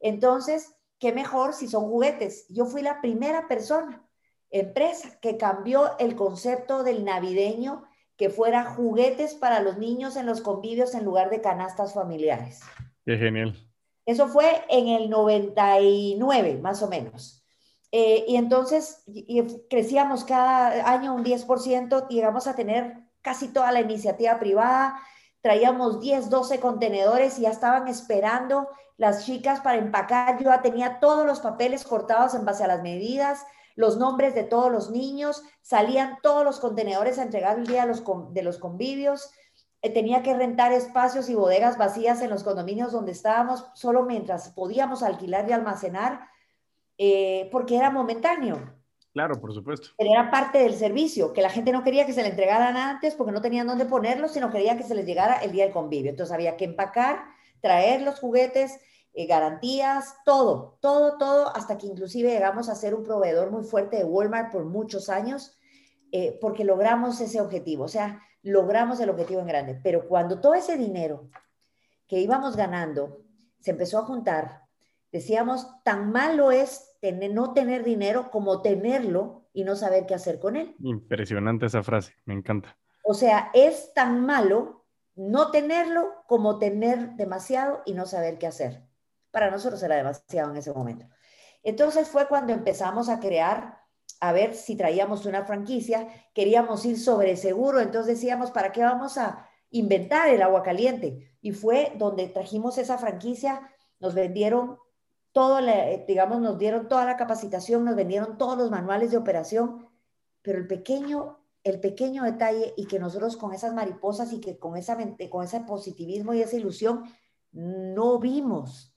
[0.00, 2.46] Entonces, ¿qué mejor si son juguetes?
[2.48, 4.04] Yo fui la primera persona,
[4.50, 7.84] empresa, que cambió el concepto del navideño
[8.20, 12.60] que fuera juguetes para los niños en los convivios en lugar de canastas familiares.
[13.06, 13.56] Qué genial.
[14.04, 17.42] Eso fue en el 99, más o menos.
[17.90, 19.04] Eh, y entonces
[19.70, 25.00] crecíamos cada año un 10%, llegamos a tener casi toda la iniciativa privada,
[25.40, 30.36] traíamos 10, 12 contenedores y ya estaban esperando las chicas para empacar.
[30.36, 33.46] Yo ya tenía todos los papeles cortados en base a las medidas,
[33.80, 37.88] los nombres de todos los niños, salían todos los contenedores a entregar el día de
[37.88, 39.30] los, de los convivios.
[39.80, 44.50] Eh, tenía que rentar espacios y bodegas vacías en los condominios donde estábamos, solo mientras
[44.50, 46.28] podíamos alquilar y almacenar,
[46.98, 48.58] eh, porque era momentáneo.
[49.14, 49.88] Claro, por supuesto.
[49.96, 53.14] Pero era parte del servicio, que la gente no quería que se le entregaran antes
[53.14, 56.10] porque no tenían dónde ponerlos, sino quería que se les llegara el día del convivio.
[56.10, 57.24] Entonces había que empacar,
[57.62, 58.78] traer los juguetes,
[59.12, 63.96] eh, garantías, todo, todo, todo, hasta que inclusive llegamos a ser un proveedor muy fuerte
[63.96, 65.58] de Walmart por muchos años,
[66.12, 69.80] eh, porque logramos ese objetivo, o sea, logramos el objetivo en grande.
[69.82, 71.28] Pero cuando todo ese dinero
[72.06, 73.24] que íbamos ganando
[73.60, 74.62] se empezó a juntar,
[75.12, 80.38] decíamos, tan malo es tener, no tener dinero como tenerlo y no saber qué hacer
[80.38, 80.76] con él.
[80.80, 82.76] Impresionante esa frase, me encanta.
[83.04, 84.84] O sea, es tan malo
[85.16, 88.89] no tenerlo como tener demasiado y no saber qué hacer.
[89.30, 91.06] Para nosotros era demasiado en ese momento.
[91.62, 93.80] Entonces fue cuando empezamos a crear,
[94.20, 99.18] a ver si traíamos una franquicia, queríamos ir sobre seguro, entonces decíamos, ¿para qué vamos
[99.18, 101.36] a inventar el agua caliente?
[101.40, 104.78] Y fue donde trajimos esa franquicia, nos vendieron
[105.32, 105.60] todo,
[106.08, 109.86] digamos, nos dieron toda la capacitación, nos vendieron todos los manuales de operación,
[110.42, 114.76] pero el pequeño, el pequeño detalle y que nosotros con esas mariposas y que con,
[114.76, 114.96] esa,
[115.30, 117.04] con ese positivismo y esa ilusión
[117.52, 118.89] no vimos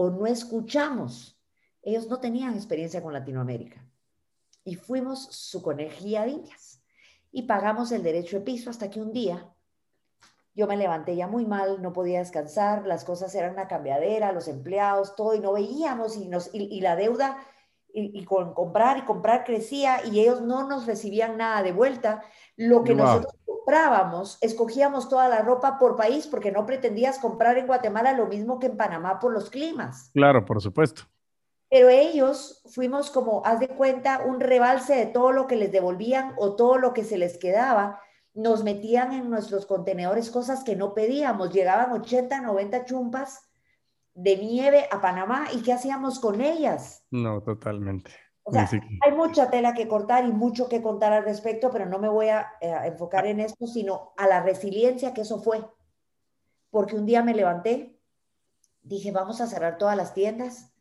[0.00, 1.36] o no escuchamos.
[1.82, 3.84] Ellos no tenían experiencia con Latinoamérica.
[4.62, 6.80] Y fuimos su conejía de indias.
[7.32, 9.52] Y pagamos el derecho de piso hasta que un día
[10.54, 14.48] yo me levanté ya muy mal, no podía descansar, las cosas eran una cambiadera, los
[14.48, 17.38] empleados, todo, y no veíamos, y, nos, y, la deuda,
[17.92, 22.22] y, con comprar y comprar crecía, y ellos no nos recibían nada de vuelta.
[22.56, 27.66] Lo que nosotros comprábamos, escogíamos toda la ropa por país porque no pretendías comprar en
[27.66, 30.10] Guatemala lo mismo que en Panamá por los climas.
[30.14, 31.02] Claro, por supuesto.
[31.70, 36.34] Pero ellos fuimos como, haz de cuenta, un rebalse de todo lo que les devolvían
[36.38, 38.00] o todo lo que se les quedaba.
[38.32, 41.52] Nos metían en nuestros contenedores cosas que no pedíamos.
[41.52, 43.47] Llegaban 80, 90 chumpas
[44.18, 47.04] de nieve a Panamá y ¿qué hacíamos con ellas?
[47.12, 48.10] No, totalmente.
[48.42, 48.68] O sea,
[49.06, 52.28] hay mucha tela que cortar y mucho que contar al respecto, pero no me voy
[52.28, 55.64] a, eh, enfocar en esto, sino a la resiliencia que eso fue.
[56.70, 58.00] Porque un día me levanté,
[58.82, 60.72] dije, vamos a cerrar todas las tiendas.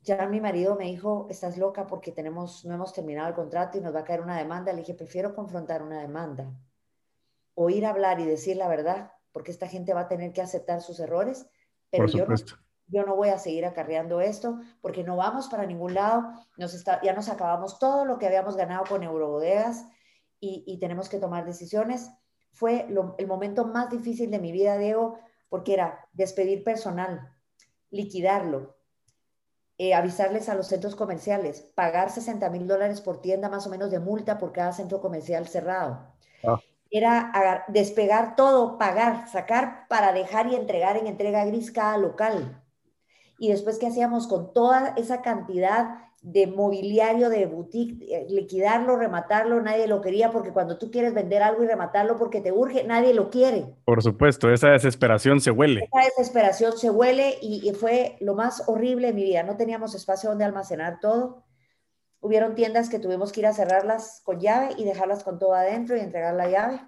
[0.00, 3.82] Ya mi marido me dijo, estás loca porque tenemos, no hemos terminado el contrato y
[3.82, 4.72] nos va a caer una demanda.
[4.72, 6.50] Le dije, prefiero confrontar una demanda
[7.54, 10.40] o ir a hablar y decir la verdad, porque esta gente va a tener que
[10.40, 11.46] aceptar sus errores.
[11.90, 12.56] Pero Por supuesto
[12.90, 17.00] yo no voy a seguir acarreando esto porque no vamos para ningún lado, nos está,
[17.02, 19.86] ya nos acabamos todo lo que habíamos ganado con Eurobodegas
[20.40, 22.10] y, y tenemos que tomar decisiones.
[22.52, 22.86] Fue
[23.18, 27.32] el momento más difícil de mi vida, Diego, porque era despedir personal,
[27.90, 28.76] liquidarlo,
[29.78, 33.90] eh, avisarles a los centros comerciales, pagar 60 mil dólares por tienda más o menos
[33.90, 36.12] de multa por cada centro comercial cerrado.
[36.44, 36.58] Ah.
[36.90, 42.60] Era despegar todo, pagar, sacar para dejar y entregar en entrega gris cada local
[43.40, 49.62] y después qué hacíamos con toda esa cantidad de mobiliario de boutique, eh, liquidarlo, rematarlo,
[49.62, 53.14] nadie lo quería porque cuando tú quieres vender algo y rematarlo porque te urge, nadie
[53.14, 53.74] lo quiere.
[53.86, 55.88] Por supuesto, esa desesperación se huele.
[55.90, 59.42] Esa desesperación se huele y, fue lo más horrible de mi vida.
[59.42, 61.42] No teníamos espacio donde almacenar todo.
[62.20, 65.96] Hubieron tiendas que tuvimos que ir a cerrarlas con llave y dejarlas con todo adentro
[65.96, 66.82] y entregar la llave.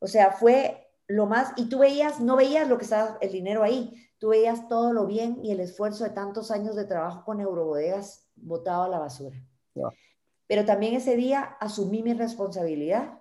[0.00, 3.62] O sea, fue lo más, y tú veías, no veías lo que estaba el dinero
[3.62, 7.40] ahí, tú veías todo lo bien y el esfuerzo de tantos años de trabajo con
[7.40, 9.36] Eurobodegas botado a la basura.
[10.46, 13.20] Pero también ese día asumí mi responsabilidad,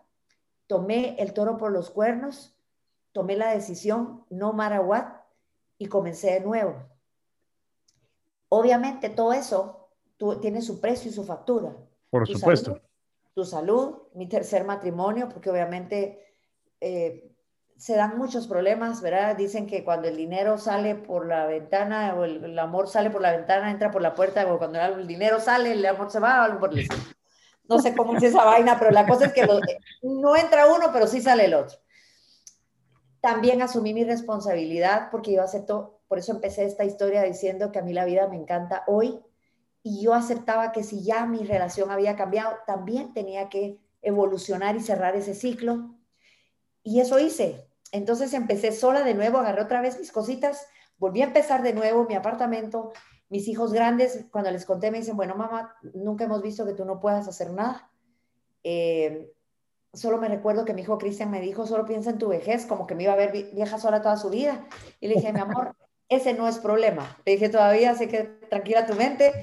[0.67, 2.55] tomé el toro por los cuernos,
[3.11, 5.05] tomé la decisión, no what,
[5.77, 6.75] y comencé de nuevo.
[8.49, 9.89] Obviamente todo eso
[10.41, 11.75] tiene su precio y su factura.
[12.09, 12.79] Por supuesto.
[13.33, 16.25] tu salud, mi tercer matrimonio, porque obviamente
[16.79, 17.34] eh,
[17.77, 19.35] se dan muchos problemas, ¿verdad?
[19.35, 23.31] Dicen que cuando el dinero sale por la ventana o el, amor sale por la
[23.31, 26.59] ventana, entra por la puerta, o cuando el dinero sale, el amor se va, algo
[26.59, 26.87] por el
[27.67, 29.45] No sé cómo es esa vaina, pero la cosa es que
[30.03, 31.77] no entra uno, pero sí sale el otro.
[33.19, 37.81] También asumí mi responsabilidad porque yo acepto, por eso empecé esta historia diciendo que a
[37.81, 39.19] mí la vida me encanta hoy
[39.83, 44.79] y yo aceptaba que si ya mi relación había cambiado, también tenía que evolucionar y
[44.79, 45.95] cerrar ese ciclo
[46.85, 47.67] y eso hice.
[47.91, 50.67] Entonces empecé sola de nuevo, agarré otra vez mis cositas,
[50.97, 52.93] volví a empezar de nuevo mi apartamento.
[53.27, 56.85] Mis hijos grandes, cuando les conté, me dicen, bueno, mamá, nunca hemos visto que tú
[56.85, 57.91] no puedas hacer nada.
[58.63, 59.33] Eh,
[59.93, 62.85] solo me recuerdo que mi hijo Cristian me dijo, solo piensa en tu vejez, como
[62.85, 64.67] que me iba a ver vieja sola toda su vida.
[64.99, 65.75] Y le dije, mi amor,
[66.09, 67.17] ese no es problema.
[67.25, 69.33] Le dije, todavía, así que tranquila tu mente.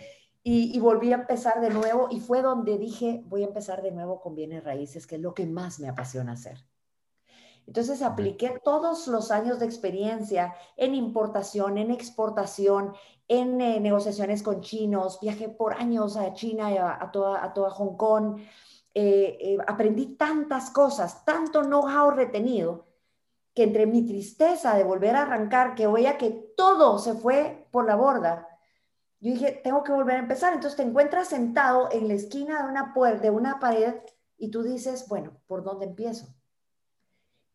[0.44, 3.90] Y, y, volví a empezar de nuevo y fue donde dije, voy a empezar de
[3.90, 6.58] nuevo con bienes raíces, que es lo que más me apasiona hacer.
[7.66, 12.92] Entonces apliqué todos los años de experiencia en importación, en exportación,
[13.28, 17.70] en eh, negociaciones con chinos, viajé por años a China y a, toda, a toda
[17.70, 18.40] Hong Kong,
[18.94, 22.86] eh, eh, aprendí tantas cosas, tanto know-how retenido,
[23.54, 27.86] que entre mi tristeza de volver a arrancar, que veía que todo se fue por
[27.86, 28.48] la borda,
[29.22, 30.52] yo dije, tengo que volver a empezar.
[30.52, 33.94] Entonces te encuentras sentado en la esquina de una puerta, de una pared,
[34.36, 36.26] y tú dices, bueno, ¿por dónde empiezo?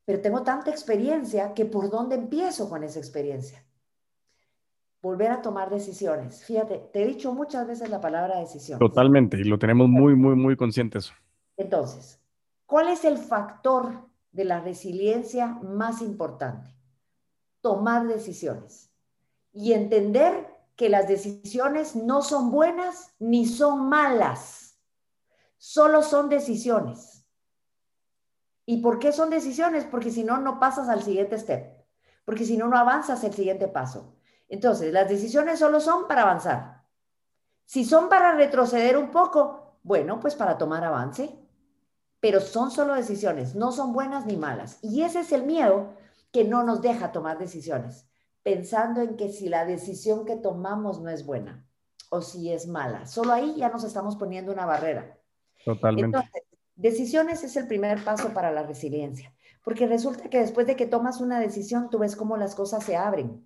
[0.08, 3.62] Pero tengo tanta experiencia que por dónde empiezo con esa experiencia.
[5.02, 6.46] Volver a tomar decisiones.
[6.46, 8.80] Fíjate, te he dicho muchas veces la palabra decisión.
[8.80, 11.12] Totalmente, y lo tenemos muy, muy, muy conscientes.
[11.58, 12.22] Entonces,
[12.66, 16.74] ¿cuál es el factor de la resiliencia más importante?
[17.60, 18.90] Tomar decisiones
[19.52, 20.48] y entender
[20.78, 24.80] que las decisiones no son buenas ni son malas,
[25.58, 27.17] solo son decisiones.
[28.70, 29.86] ¿Y por qué son decisiones?
[29.86, 31.74] Porque si no, no pasas al siguiente step.
[32.26, 34.18] Porque si no, no avanzas el siguiente paso.
[34.50, 36.84] Entonces, las decisiones solo son para avanzar.
[37.64, 41.34] Si son para retroceder un poco, bueno, pues para tomar avance.
[42.20, 44.80] Pero son solo decisiones, no son buenas ni malas.
[44.82, 45.94] Y ese es el miedo
[46.34, 48.06] que no nos deja tomar decisiones,
[48.44, 51.66] pensando en que si la decisión que tomamos no es buena
[52.10, 53.06] o si es mala.
[53.06, 55.18] Solo ahí ya nos estamos poniendo una barrera.
[55.64, 56.18] Totalmente.
[56.78, 61.20] Decisiones es el primer paso para la resiliencia, porque resulta que después de que tomas
[61.22, 63.44] una decisión, tú ves cómo las cosas se abren.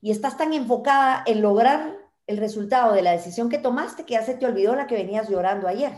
[0.00, 4.22] Y estás tan enfocada en lograr el resultado de la decisión que tomaste que ya
[4.22, 5.92] se te olvidó la que venías llorando ayer.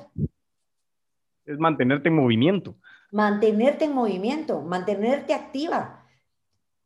[1.47, 2.75] Es mantenerte en movimiento.
[3.13, 6.05] Mantenerte en movimiento, mantenerte activa.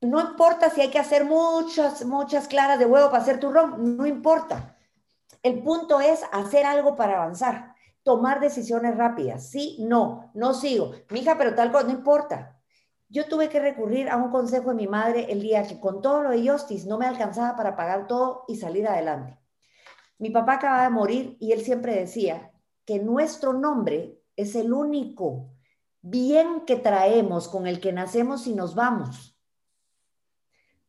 [0.03, 3.97] No importa si hay que hacer muchas, muchas claras de huevo para hacer tu ron,
[3.97, 4.77] no importa.
[5.43, 7.72] El punto es hacer algo para avanzar
[8.03, 9.49] tomar decisiones rápidas.
[9.49, 10.93] Sí, no, no sigo.
[11.11, 12.59] Mija, pero tal cosa, no importa.
[13.09, 16.23] Yo tuve que recurrir a un consejo de mi madre el día que con todo
[16.23, 16.43] lo de
[16.87, 19.39] no me alcanzaba para pagar todo y salir adelante.
[20.19, 22.53] Mi papá acaba de morir y él siempre decía
[22.87, 25.51] que nuestro nombre es el único
[26.01, 29.37] bien que traemos con el que nacemos y nos vamos.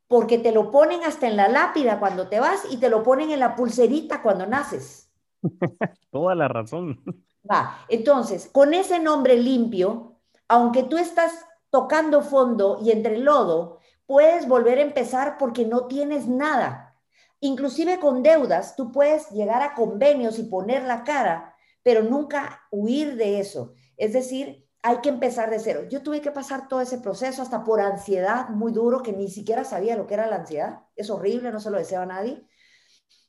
[0.07, 3.31] Porque te lo ponen hasta en la lápida cuando te vas y te lo ponen
[3.31, 5.11] en la pulserita cuando naces.
[6.13, 7.03] Toda la razón.
[7.51, 11.33] Va, entonces, con ese nombre limpio, aunque tú estás
[11.71, 16.95] tocando fondo y entre lodo, puedes volver a empezar porque no tienes nada.
[17.39, 23.17] Inclusive con deudas, tú puedes llegar a convenios y poner la cara, pero nunca huir
[23.17, 23.73] de eso.
[23.97, 25.87] Es decir, hay que empezar de cero.
[25.89, 29.63] Yo tuve que pasar todo ese proceso hasta por ansiedad muy duro, que ni siquiera
[29.63, 30.81] sabía lo que era la ansiedad.
[30.95, 32.45] Es horrible, no se lo deseo a nadie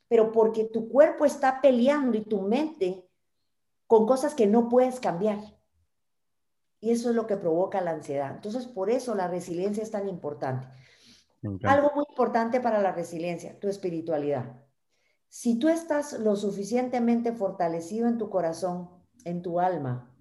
[0.07, 3.07] pero porque tu cuerpo está peleando y tu mente
[3.87, 5.39] con cosas que no puedes cambiar.
[6.79, 8.35] Y eso es lo que provoca la ansiedad.
[8.35, 10.67] Entonces, por eso la resiliencia es tan importante.
[11.63, 14.61] Algo muy importante para la resiliencia, tu espiritualidad.
[15.27, 18.89] Si tú estás lo suficientemente fortalecido en tu corazón,
[19.25, 20.15] en tu alma,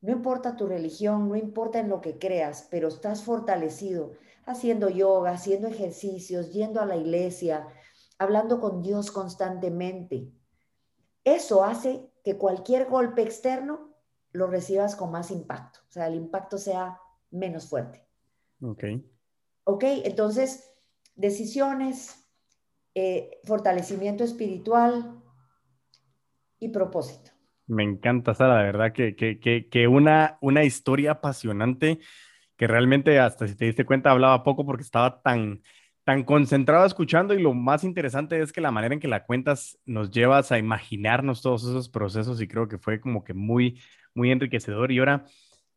[0.00, 4.12] no importa tu religión, no importa en lo que creas, pero estás fortalecido
[4.46, 7.68] haciendo yoga, haciendo ejercicios, yendo a la iglesia,
[8.18, 10.32] hablando con Dios constantemente.
[11.24, 13.94] Eso hace que cualquier golpe externo
[14.32, 17.00] lo recibas con más impacto, o sea, el impacto sea
[17.30, 18.06] menos fuerte.
[18.60, 18.84] Ok.
[19.64, 20.72] Ok, entonces,
[21.14, 22.26] decisiones,
[22.94, 25.22] eh, fortalecimiento espiritual
[26.58, 27.30] y propósito.
[27.66, 32.00] Me encanta, Sara, de verdad que, que, que, una, una historia apasionante
[32.56, 35.62] que realmente hasta si te diste cuenta hablaba poco porque estaba tan,
[36.08, 39.78] tan concentrado escuchando y lo más interesante es que la manera en que la cuentas
[39.84, 43.78] nos llevas a imaginarnos todos esos procesos y creo que fue como que muy,
[44.14, 44.90] muy enriquecedor.
[44.90, 45.26] Y ahora,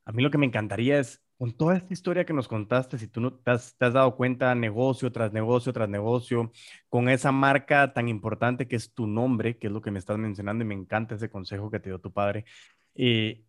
[0.05, 3.09] a mí lo que me encantaría es con toda esta historia que nos contaste, si
[3.09, 6.53] tú no te has, dado cuenta negocio tras negocio tras negocio,
[6.87, 10.17] con esa marca tan importante que es tu nombre, que es lo que me estás
[10.17, 12.45] mencionando y me encanta ese consejo que te dio tu padre,
[12.95, 13.43] eh,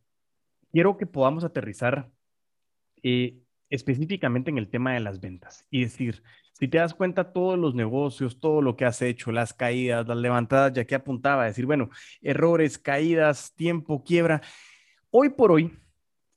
[0.73, 2.11] quiero que podamos aterrizar
[3.05, 3.39] eh,
[3.71, 6.25] específicamente en el tema de las ventas y decir,
[6.63, 10.17] si te das cuenta todos los negocios, todo lo que has hecho, las caídas, las
[10.17, 11.91] levantadas, ya que apuntaba, decir, bueno,
[12.21, 14.43] errores, caídas, tiempo, quiebra.
[15.11, 15.77] Hoy por hoy,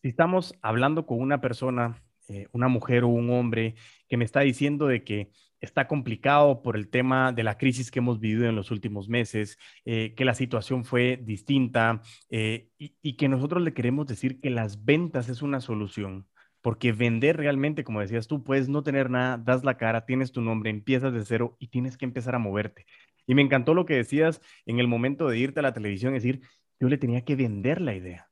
[0.02, 3.76] si estamos hablando con una persona, eh, una mujer o un hombre
[4.10, 8.00] que me está diciendo de que está complicado por el tema de la crisis que
[8.00, 12.02] hemos vivido en los últimos meses, eh, que la situación fue distinta
[12.32, 16.28] eh, y, que nosotros le queremos decir que las ventas es una solución,
[16.66, 20.42] porque vender realmente, como decías tú, puedes no tener nada, das la cara, tienes tu
[20.42, 22.88] nombre, empiezas de cero y tienes que empezar a moverte.
[23.28, 26.24] Y me encantó lo que decías en el momento de irte a la televisión, es
[26.24, 26.42] decir,
[26.80, 28.32] yo le tenía que vender la idea.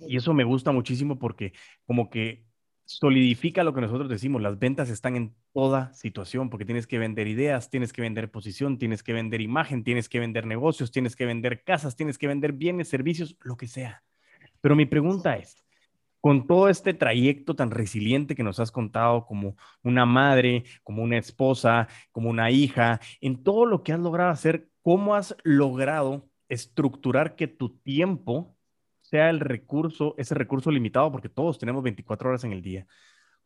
[0.00, 1.52] Y eso me gusta muchísimo porque
[1.86, 2.44] como que
[2.84, 7.28] solidifica lo que nosotros decimos, las ventas están en toda situación, porque tienes que vender
[7.28, 11.26] ideas, tienes que vender posición, tienes que vender imagen, tienes que vender negocios, tienes que
[11.26, 14.02] vender casas, tienes que vender bienes, servicios, lo que sea.
[14.60, 15.62] Pero mi pregunta es,
[16.22, 21.18] con todo este trayecto tan resiliente que nos has contado como una madre, como una
[21.18, 27.34] esposa, como una hija, en todo lo que has logrado hacer, ¿cómo has logrado estructurar
[27.34, 28.56] que tu tiempo
[29.00, 32.86] sea el recurso, ese recurso limitado, porque todos tenemos 24 horas en el día.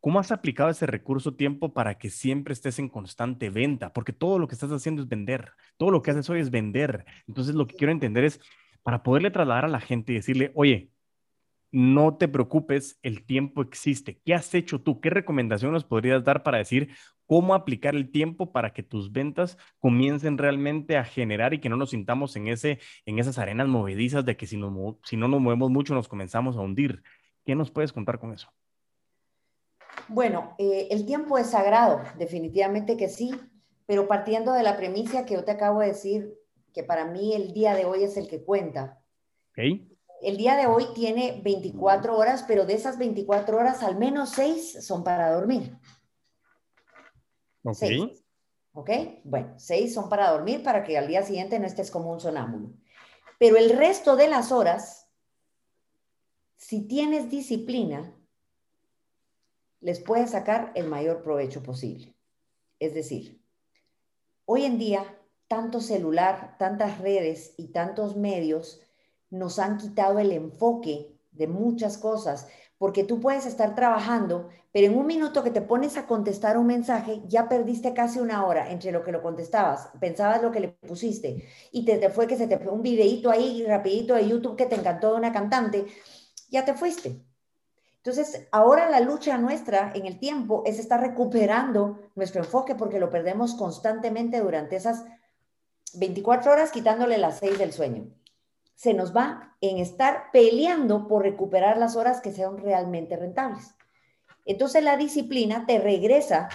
[0.00, 3.92] ¿Cómo has aplicado ese recurso tiempo para que siempre estés en constante venta?
[3.92, 5.52] Porque todo lo que estás haciendo es vender.
[5.76, 7.04] Todo lo que haces hoy es vender.
[7.26, 8.40] Entonces, lo que quiero entender es,
[8.82, 10.90] para poderle trasladar a la gente y decirle, oye,
[11.76, 14.18] no te preocupes, el tiempo existe.
[14.24, 14.98] ¿Qué has hecho tú?
[14.98, 16.88] ¿Qué recomendación nos podrías dar para decir
[17.26, 21.76] cómo aplicar el tiempo para que tus ventas comiencen realmente a generar y que no
[21.76, 24.58] nos sintamos en, ese, en esas arenas movedizas de que si,
[25.04, 27.02] si no nos movemos mucho nos comenzamos a hundir?
[27.44, 28.48] ¿Qué nos puedes contar con eso?
[30.08, 33.34] Bueno, eh, el tiempo es sagrado, definitivamente que sí,
[33.84, 36.38] pero partiendo de la premisa que yo te acabo de decir,
[36.72, 38.98] que para mí el día de hoy es el que cuenta.
[39.52, 44.30] Okay el día de hoy tiene 24 horas, pero de esas 24 horas, al menos
[44.30, 45.76] 6 son para dormir.
[47.62, 47.82] Ok.
[48.72, 48.90] ¿Ok?
[49.24, 52.72] Bueno, 6 son para dormir para que al día siguiente no estés como un sonámbulo.
[53.38, 55.08] Pero el resto de las horas,
[56.56, 58.14] si tienes disciplina,
[59.80, 62.16] les puedes sacar el mayor provecho posible.
[62.78, 63.42] Es decir,
[64.44, 68.82] hoy en día, tanto celular, tantas redes y tantos medios
[69.38, 74.98] nos han quitado el enfoque de muchas cosas, porque tú puedes estar trabajando, pero en
[74.98, 78.92] un minuto que te pones a contestar un mensaje, ya perdiste casi una hora entre
[78.92, 82.58] lo que lo contestabas, pensabas lo que le pusiste, y te, fue que se te
[82.58, 85.86] fue un videito ahí rapidito de YouTube que te encantó de una cantante,
[86.50, 87.22] ya te fuiste.
[87.96, 93.10] Entonces, ahora la lucha nuestra en el tiempo es estar recuperando nuestro enfoque porque lo
[93.10, 95.04] perdemos constantemente durante esas
[95.94, 98.15] 24 horas quitándole las 6 del sueño
[98.76, 103.74] se nos va en estar peleando por recuperar las horas que sean realmente rentables.
[104.44, 106.48] Entonces la disciplina te regresa,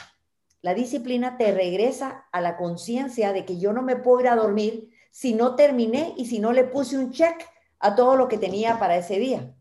[0.61, 4.36] la disciplina te regresa a la conciencia de que yo no me puedo ir a
[4.36, 7.43] dormir si no terminé y si no le puse un check
[7.80, 9.53] a todo lo que tenía para ese día.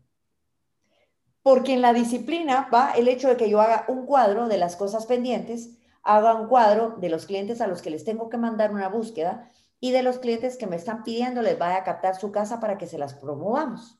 [1.41, 4.75] Porque en la disciplina va el hecho de que yo haga un cuadro de las
[4.75, 5.71] cosas pendientes,
[6.03, 9.51] haga un cuadro de los clientes a los que les tengo que mandar una búsqueda,
[9.83, 12.77] y de los clientes que me están pidiendo les vaya a captar su casa para
[12.77, 13.99] que se las promovamos.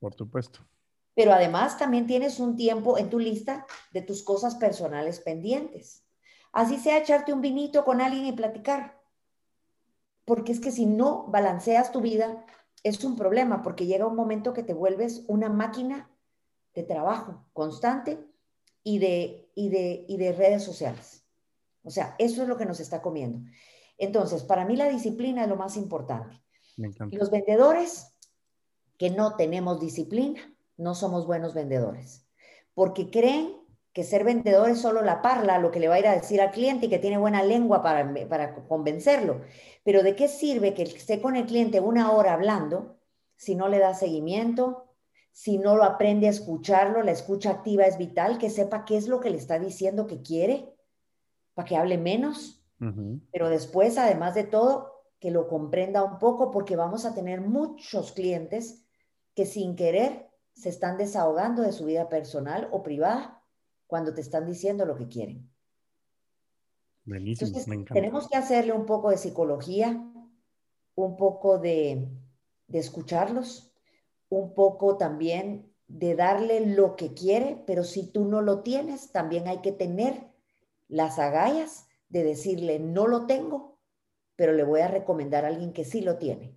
[0.00, 0.60] Por supuesto.
[1.14, 6.04] Pero además también tienes un tiempo en tu lista de tus cosas personales pendientes.
[6.52, 9.00] Así sea echarte un vinito con alguien y platicar.
[10.24, 12.44] Porque es que si no balanceas tu vida,
[12.82, 16.10] es un problema, porque llega un momento que te vuelves una máquina
[16.74, 18.18] de trabajo constante
[18.82, 21.24] y de, y de, y de redes sociales.
[21.84, 23.48] O sea, eso es lo que nos está comiendo.
[24.00, 26.42] Entonces, para mí la disciplina es lo más importante.
[27.10, 28.16] Los vendedores
[28.96, 30.40] que no tenemos disciplina,
[30.78, 32.26] no somos buenos vendedores,
[32.72, 33.58] porque creen
[33.92, 36.40] que ser vendedor es solo la parla, lo que le va a ir a decir
[36.40, 39.42] al cliente y que tiene buena lengua para, para convencerlo.
[39.84, 42.96] Pero ¿de qué sirve que esté con el cliente una hora hablando
[43.36, 44.86] si no le da seguimiento,
[45.30, 47.02] si no lo aprende a escucharlo?
[47.02, 50.22] La escucha activa es vital, que sepa qué es lo que le está diciendo que
[50.22, 50.72] quiere,
[51.52, 52.59] para que hable menos
[53.30, 58.12] pero después, además de todo, que lo comprenda un poco porque vamos a tener muchos
[58.12, 58.86] clientes
[59.34, 63.42] que sin querer se están desahogando de su vida personal o privada
[63.86, 65.50] cuando te están diciendo lo que quieren.
[67.04, 67.94] Buenísimo, me encanta.
[67.94, 70.02] Tenemos que hacerle un poco de psicología,
[70.94, 72.08] un poco de,
[72.66, 73.74] de escucharlos,
[74.28, 79.48] un poco también de darle lo que quiere, pero si tú no lo tienes, también
[79.48, 80.30] hay que tener
[80.88, 83.78] las agallas de decirle, no lo tengo,
[84.36, 86.54] pero le voy a recomendar a alguien que sí lo tiene.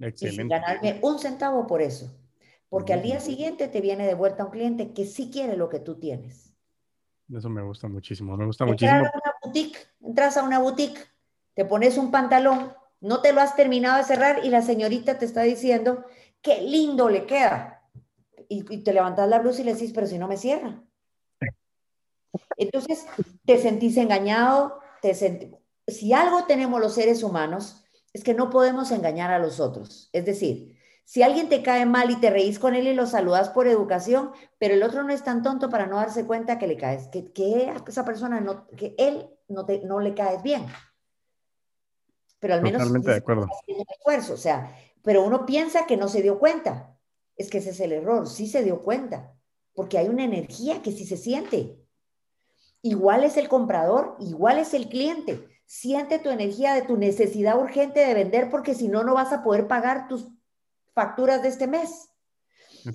[0.00, 0.42] Excelente.
[0.42, 2.12] Y ganarme un centavo por eso.
[2.68, 5.78] Porque al día siguiente te viene de vuelta un cliente que sí quiere lo que
[5.78, 6.52] tú tienes.
[7.32, 8.98] Eso me gusta muchísimo, me gusta muchísimo.
[8.98, 10.98] A una boutique, entras a una boutique,
[11.54, 15.24] te pones un pantalón, no te lo has terminado de cerrar y la señorita te
[15.24, 16.04] está diciendo,
[16.42, 17.82] qué lindo le queda.
[18.48, 20.82] Y, te levantas la blusa y le decís, pero si no me cierra.
[22.56, 23.06] Entonces,
[23.44, 25.14] te sentís engañado, te
[25.86, 30.08] si algo tenemos los seres humanos, es que no podemos engañar a los otros.
[30.12, 33.50] Es decir, si alguien te cae mal y te reís con él y lo saludas
[33.50, 36.76] por educación, pero el otro no es tan tonto para no darse cuenta que le
[36.76, 40.64] caes, que, que esa persona no, que él no, te, no le caes bien.
[42.40, 43.48] Pero al menos Totalmente de acuerdo.
[43.66, 46.96] esfuerzo, o sea, pero uno piensa que no se dio cuenta.
[47.36, 49.34] Es que ese es el error, sí se dio cuenta,
[49.74, 51.83] porque hay una energía que sí se siente.
[52.84, 55.48] Igual es el comprador, igual es el cliente.
[55.64, 59.42] Siente tu energía de tu necesidad urgente de vender porque si no, no vas a
[59.42, 60.28] poder pagar tus
[60.92, 62.10] facturas de este mes.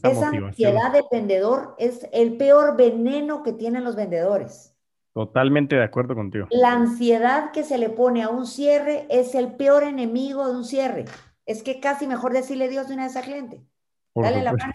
[0.04, 4.76] Esa ansiedad del vendedor es el peor veneno que tienen los vendedores.
[5.16, 6.46] Totalmente de acuerdo contigo.
[6.52, 10.66] La ansiedad que se le pone a un cierre es el peor enemigo de un
[10.66, 11.06] cierre.
[11.48, 13.66] Es que casi mejor decirle Dios de una vez al cliente.
[14.14, 14.74] Dale la mano,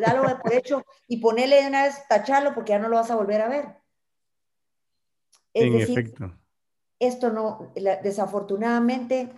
[0.00, 3.16] dale por hecho y ponerle de una vez, tacharlo porque ya no lo vas a
[3.16, 3.85] volver a ver.
[5.64, 6.32] En efecto.
[6.98, 9.30] Esto no, desafortunadamente,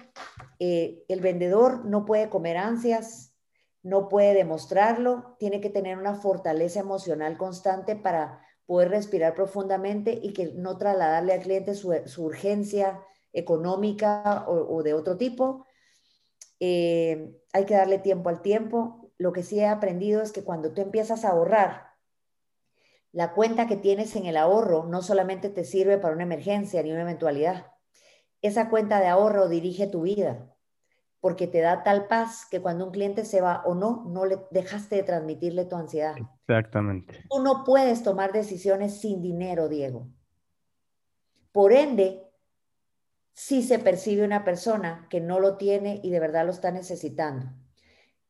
[0.60, 3.34] eh, el vendedor no puede comer ansias,
[3.82, 10.32] no puede demostrarlo, tiene que tener una fortaleza emocional constante para poder respirar profundamente y
[10.32, 13.02] que no trasladarle al cliente su, urgencia
[13.32, 15.66] económica o, de otro tipo.
[16.60, 19.10] Eh, hay que darle tiempo al tiempo.
[19.16, 21.87] Lo que sí he aprendido es que cuando tú empiezas a ahorrar,
[23.12, 26.92] la cuenta que tienes en el ahorro no solamente te sirve para una emergencia ni
[26.92, 27.72] una eventualidad.
[28.42, 30.54] Esa cuenta de ahorro dirige tu vida
[31.20, 34.38] porque te da tal paz que cuando un cliente se va o no, no le
[34.50, 36.14] dejaste de transmitirle tu ansiedad.
[36.16, 37.24] Exactamente.
[37.28, 40.08] Tú no puedes tomar decisiones sin dinero, Diego.
[41.50, 42.22] Por ende,
[43.32, 47.46] si se percibe una persona que no lo tiene y de verdad lo está necesitando.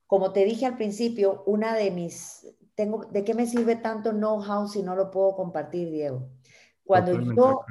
[0.07, 2.47] Como te dije al principio, una de mis,
[2.79, 6.29] tengo, ¿de qué me sirve tanto know-how si no lo puedo compartir, Diego?
[6.85, 7.65] Cuando yo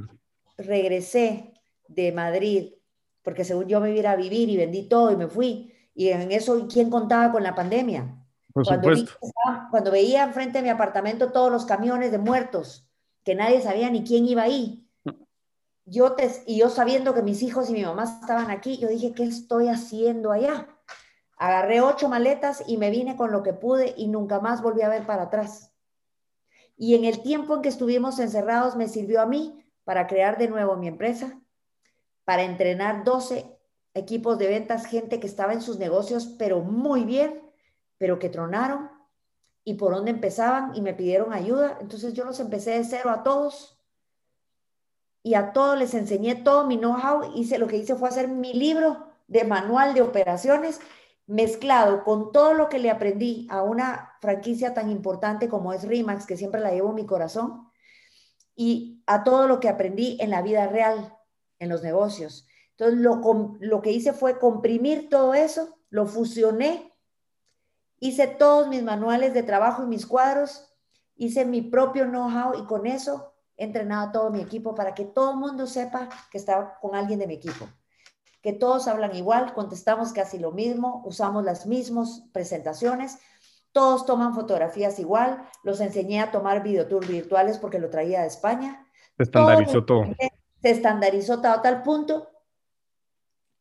[0.57, 1.53] regresé
[1.87, 2.73] de Madrid
[3.21, 5.73] porque según yo me iba a vivir y vendí todo y me fui.
[5.95, 8.21] Y en eso, ¿quién contaba con la pandemia?
[8.51, 9.27] Por cuando, supuesto.
[9.71, 12.85] cuando veía enfrente de mi apartamento todos los camiones de muertos,
[13.23, 14.89] que nadie sabía ni quién iba ahí.
[15.85, 19.13] Yo te, y yo sabiendo que mis hijos y mi mamá estaban aquí, yo dije,
[19.13, 20.67] ¿qué estoy haciendo allá?
[21.37, 24.89] Agarré ocho maletas y me vine con lo que pude y nunca más volví a
[24.89, 25.71] ver para atrás.
[26.75, 30.47] Y en el tiempo en que estuvimos encerrados me sirvió a mí para crear de
[30.47, 31.39] nuevo mi empresa,
[32.25, 33.57] para entrenar 12
[33.93, 37.41] equipos de ventas, gente que estaba en sus negocios, pero muy bien,
[37.97, 38.89] pero que tronaron
[39.63, 41.77] y por dónde empezaban y me pidieron ayuda.
[41.81, 43.79] Entonces yo los empecé de cero a todos
[45.23, 47.33] y a todos les enseñé todo mi know-how.
[47.35, 50.79] Hice lo que hice fue hacer mi libro de manual de operaciones
[51.27, 56.25] mezclado con todo lo que le aprendí a una franquicia tan importante como es Rimax,
[56.25, 57.69] que siempre la llevo en mi corazón,
[58.55, 61.15] y a todo lo que aprendí en la vida real
[61.59, 62.47] en los negocios.
[62.71, 66.93] Entonces, lo, lo que hice fue comprimir todo eso, lo fusioné,
[67.99, 70.73] hice todos mis manuales de trabajo y mis cuadros,
[71.15, 75.31] hice mi propio know-how y con eso entrenado a todo mi equipo para que todo
[75.31, 77.67] el mundo sepa que estaba con alguien de mi equipo.
[78.47, 83.17] Que todos hablan igual, contestamos casi lo mismo, usamos las mismas presentaciones,
[83.73, 88.87] todos toman fotografías igual, los enseñé a tomar videotours virtuales porque lo traía de España.
[89.17, 90.05] Se estandarizó todo
[90.61, 92.29] se estandarizó a tal punto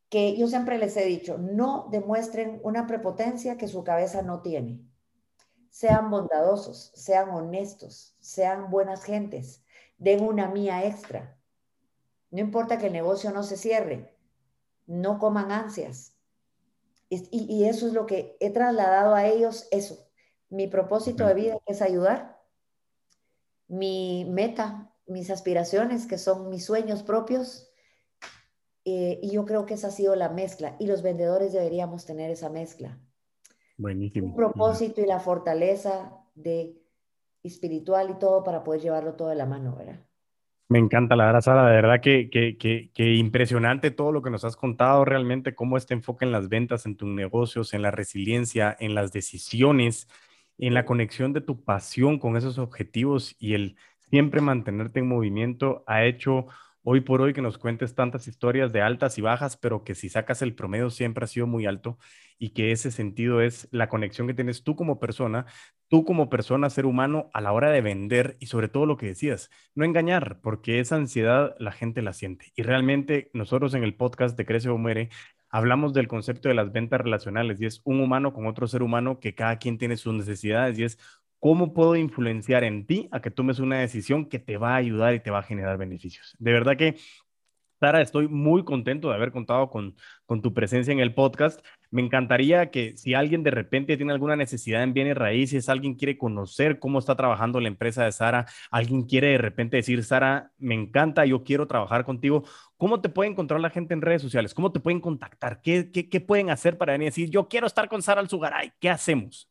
[0.09, 4.89] que yo siempre les he dicho, no demuestren una prepotencia que su cabeza no tiene.
[5.68, 9.64] Sean bondadosos, sean honestos, sean buenas gentes,
[9.99, 11.37] den una mía extra.
[12.30, 14.16] No importa que el negocio no se cierre,
[14.87, 16.16] no coman ansias.
[17.09, 20.09] Y, y eso es lo que he trasladado a ellos, eso.
[20.49, 22.41] Mi propósito de vida es ayudar.
[23.68, 27.70] Mi meta mis aspiraciones, que son mis sueños propios.
[28.84, 30.76] Eh, y yo creo que esa ha sido la mezcla.
[30.78, 32.99] Y los vendedores deberíamos tener esa mezcla.
[33.76, 34.28] Buenísimo.
[34.28, 36.82] Un propósito y la fortaleza de
[37.43, 40.01] espiritual y todo para poder llevarlo todo de la mano, ¿verdad?
[40.69, 41.67] Me encanta la verdad, Sara.
[41.69, 45.95] De verdad que, que, que, impresionante todo lo que nos has contado realmente, cómo este
[45.95, 50.09] enfoque en las ventas, en tus negocios, en la resiliencia, en las decisiones,
[50.59, 53.77] en la conexión de tu pasión con esos objetivos y el
[54.11, 56.47] siempre mantenerte en movimiento ha hecho
[56.89, 60.09] hoy por hoy que nos cuentes tantas historias de altas y bajas, pero que si
[60.09, 61.99] sacas el promedio siempre ha sido muy alto
[62.39, 65.47] y que ese sentido es la conexión que tienes tú como persona,
[65.89, 69.07] tú como persona, ser humano, a la hora de vender y sobre todo lo que
[69.07, 72.53] decías, no engañar, porque esa ansiedad la gente la siente.
[72.55, 75.11] Y realmente nosotros en el podcast de Crece o Muere
[75.49, 79.18] hablamos del concepto de las ventas relacionales y es un humano con otro ser humano
[79.18, 80.99] que cada quien tiene sus necesidades y es
[81.41, 85.14] ¿Cómo puedo influenciar en ti a que tomes una decisión que te va a ayudar
[85.14, 86.34] y te va a generar beneficios?
[86.39, 86.97] De verdad que,
[87.78, 89.95] Sara, estoy muy contento de haber contado con,
[90.43, 91.61] tu presencia en el podcast.
[91.91, 96.16] Me encantaría que si alguien de repente tiene alguna necesidad en bienes raíces, alguien quiere
[96.16, 100.74] conocer cómo está trabajando la empresa de Sara, alguien quiere de repente decir, Sara, me
[100.74, 102.45] encanta, yo quiero trabajar contigo,
[102.78, 104.55] ¿cómo te puede encontrar la gente en redes sociales?
[104.55, 105.61] ¿Cómo te pueden contactar?
[105.61, 108.72] ¿Qué, qué, qué pueden hacer para venir a decir, yo quiero estar con Sara Alzugaray?
[108.80, 109.51] ¿Qué hacemos?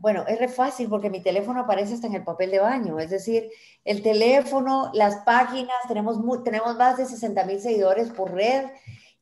[0.00, 3.10] Bueno, es re fácil porque mi teléfono aparece hasta en el papel de baño, es
[3.10, 3.50] decir,
[3.84, 8.64] el teléfono, las páginas, tenemos, tenemos más de 60 mil seguidores por red,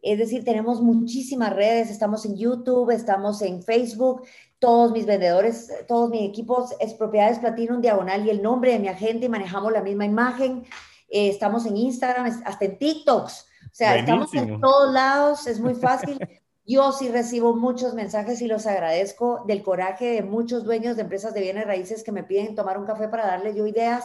[0.03, 4.23] es decir, tenemos muchísimas redes, estamos en YouTube, estamos en Facebook,
[4.61, 8.87] todos mis vendedores, todos mis equipos es Propiedades Platinum Diagonal y el nombre de mi
[8.87, 10.65] agente y manejamos la misma imagen,
[11.09, 15.75] eh, estamos en Instagram, hasta en TikToks, o sea, estamos en todos lados, es muy
[15.75, 16.21] fácil.
[16.69, 21.33] Yo sí recibo muchos mensajes y los agradezco del coraje de muchos dueños de empresas
[21.33, 24.05] de bienes raíces que me piden tomar un café para darles yo ideas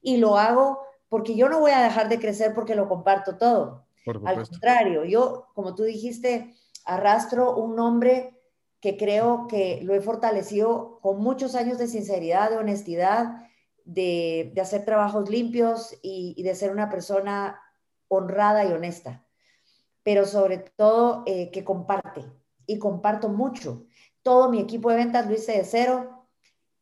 [0.00, 3.88] y lo hago porque yo no voy a dejar de crecer porque lo comparto todo.
[4.24, 6.54] Al contrario, yo, como tú dijiste,
[6.84, 8.40] arrastro un nombre
[8.78, 13.48] que creo que lo he fortalecido con muchos años de sinceridad, de honestidad,
[13.84, 17.60] de, hacer trabajos limpios y de ser una persona
[18.06, 19.23] honrada y honesta
[20.04, 22.24] pero sobre todo eh, que comparte
[22.66, 23.86] y comparto mucho.
[24.22, 26.28] Todo mi equipo de ventas lo hice de cero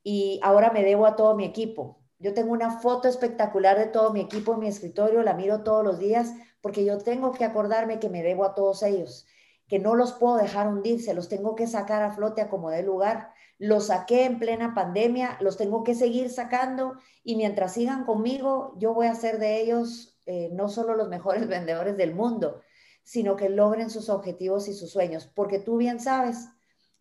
[0.02, 2.02] y ahora me debo a todo mi equipo.
[2.18, 5.84] Yo tengo una foto espectacular de todo mi equipo en mi escritorio, la miro todos
[5.84, 9.26] los días porque yo tengo que acordarme que me debo a todos ellos,
[9.66, 12.82] que no los puedo dejar hundirse, los tengo que sacar a flote a como dé
[12.82, 13.32] lugar.
[13.58, 16.94] Los saqué en plena pandemia, los tengo que seguir sacando
[17.24, 21.48] y mientras sigan conmigo, yo voy a ser de ellos eh, no solo los mejores
[21.48, 22.60] vendedores del mundo,
[23.02, 26.48] sino que logren sus objetivos y sus sueños, porque tú bien sabes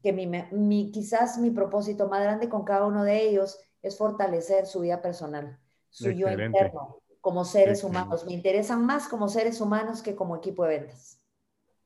[0.02, 4.82] que mi, quizás mi propósito más grande con cada uno de ellos es fortalecer su
[4.82, 8.26] vida personal, su yo interno, como seres humanos.
[8.26, 11.21] Me interesan más como seres humanos que como equipo de ventas.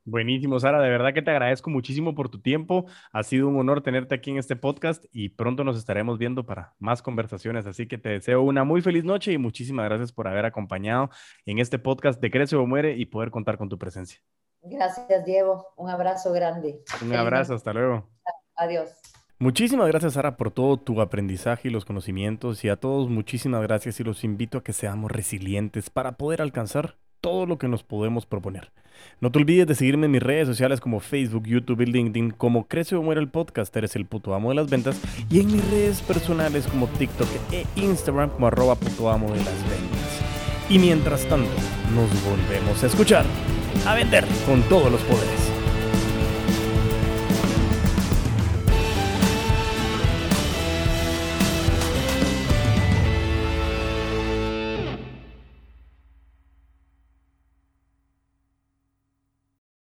[0.06, 0.80] Buenísimo, Sara.
[0.82, 2.86] De verdad que te agradezco muchísimo por tu tiempo.
[3.12, 6.76] Ha sido un honor tenerte aquí en este podcast y pronto nos estaremos viendo para
[6.78, 7.66] más conversaciones.
[7.66, 11.10] Así que te deseo una muy feliz noche y muchísimas gracias por haber acompañado
[11.48, 14.22] en este podcast de Crece o Muere y poder contar con tu presencia.
[14.62, 15.66] Gracias, Diego.
[15.76, 16.84] Un abrazo grande.
[17.02, 17.56] Un abrazo.
[17.56, 18.08] Hasta luego.
[18.56, 18.92] Adiós.
[19.40, 22.64] Muchísimas gracias, Sara, por todo tu aprendizaje y los conocimientos.
[22.64, 26.96] Y a todos, muchísimas gracias y los invito a que seamos resilientes para poder alcanzar
[27.26, 28.72] todo lo que nos podemos proponer.
[29.20, 32.68] No te olvides de seguirme en mis redes sociales como Facebook, YouTube y LinkedIn como
[32.68, 35.68] Crece o Muere el Podcast, eres el puto amo de las ventas, y en mis
[35.72, 40.22] redes personales como TikTok e Instagram como arroba puto amo de las ventas.
[40.70, 41.50] Y mientras tanto,
[41.96, 43.26] nos volvemos a escuchar,
[43.88, 45.55] a vender con todos los poderes.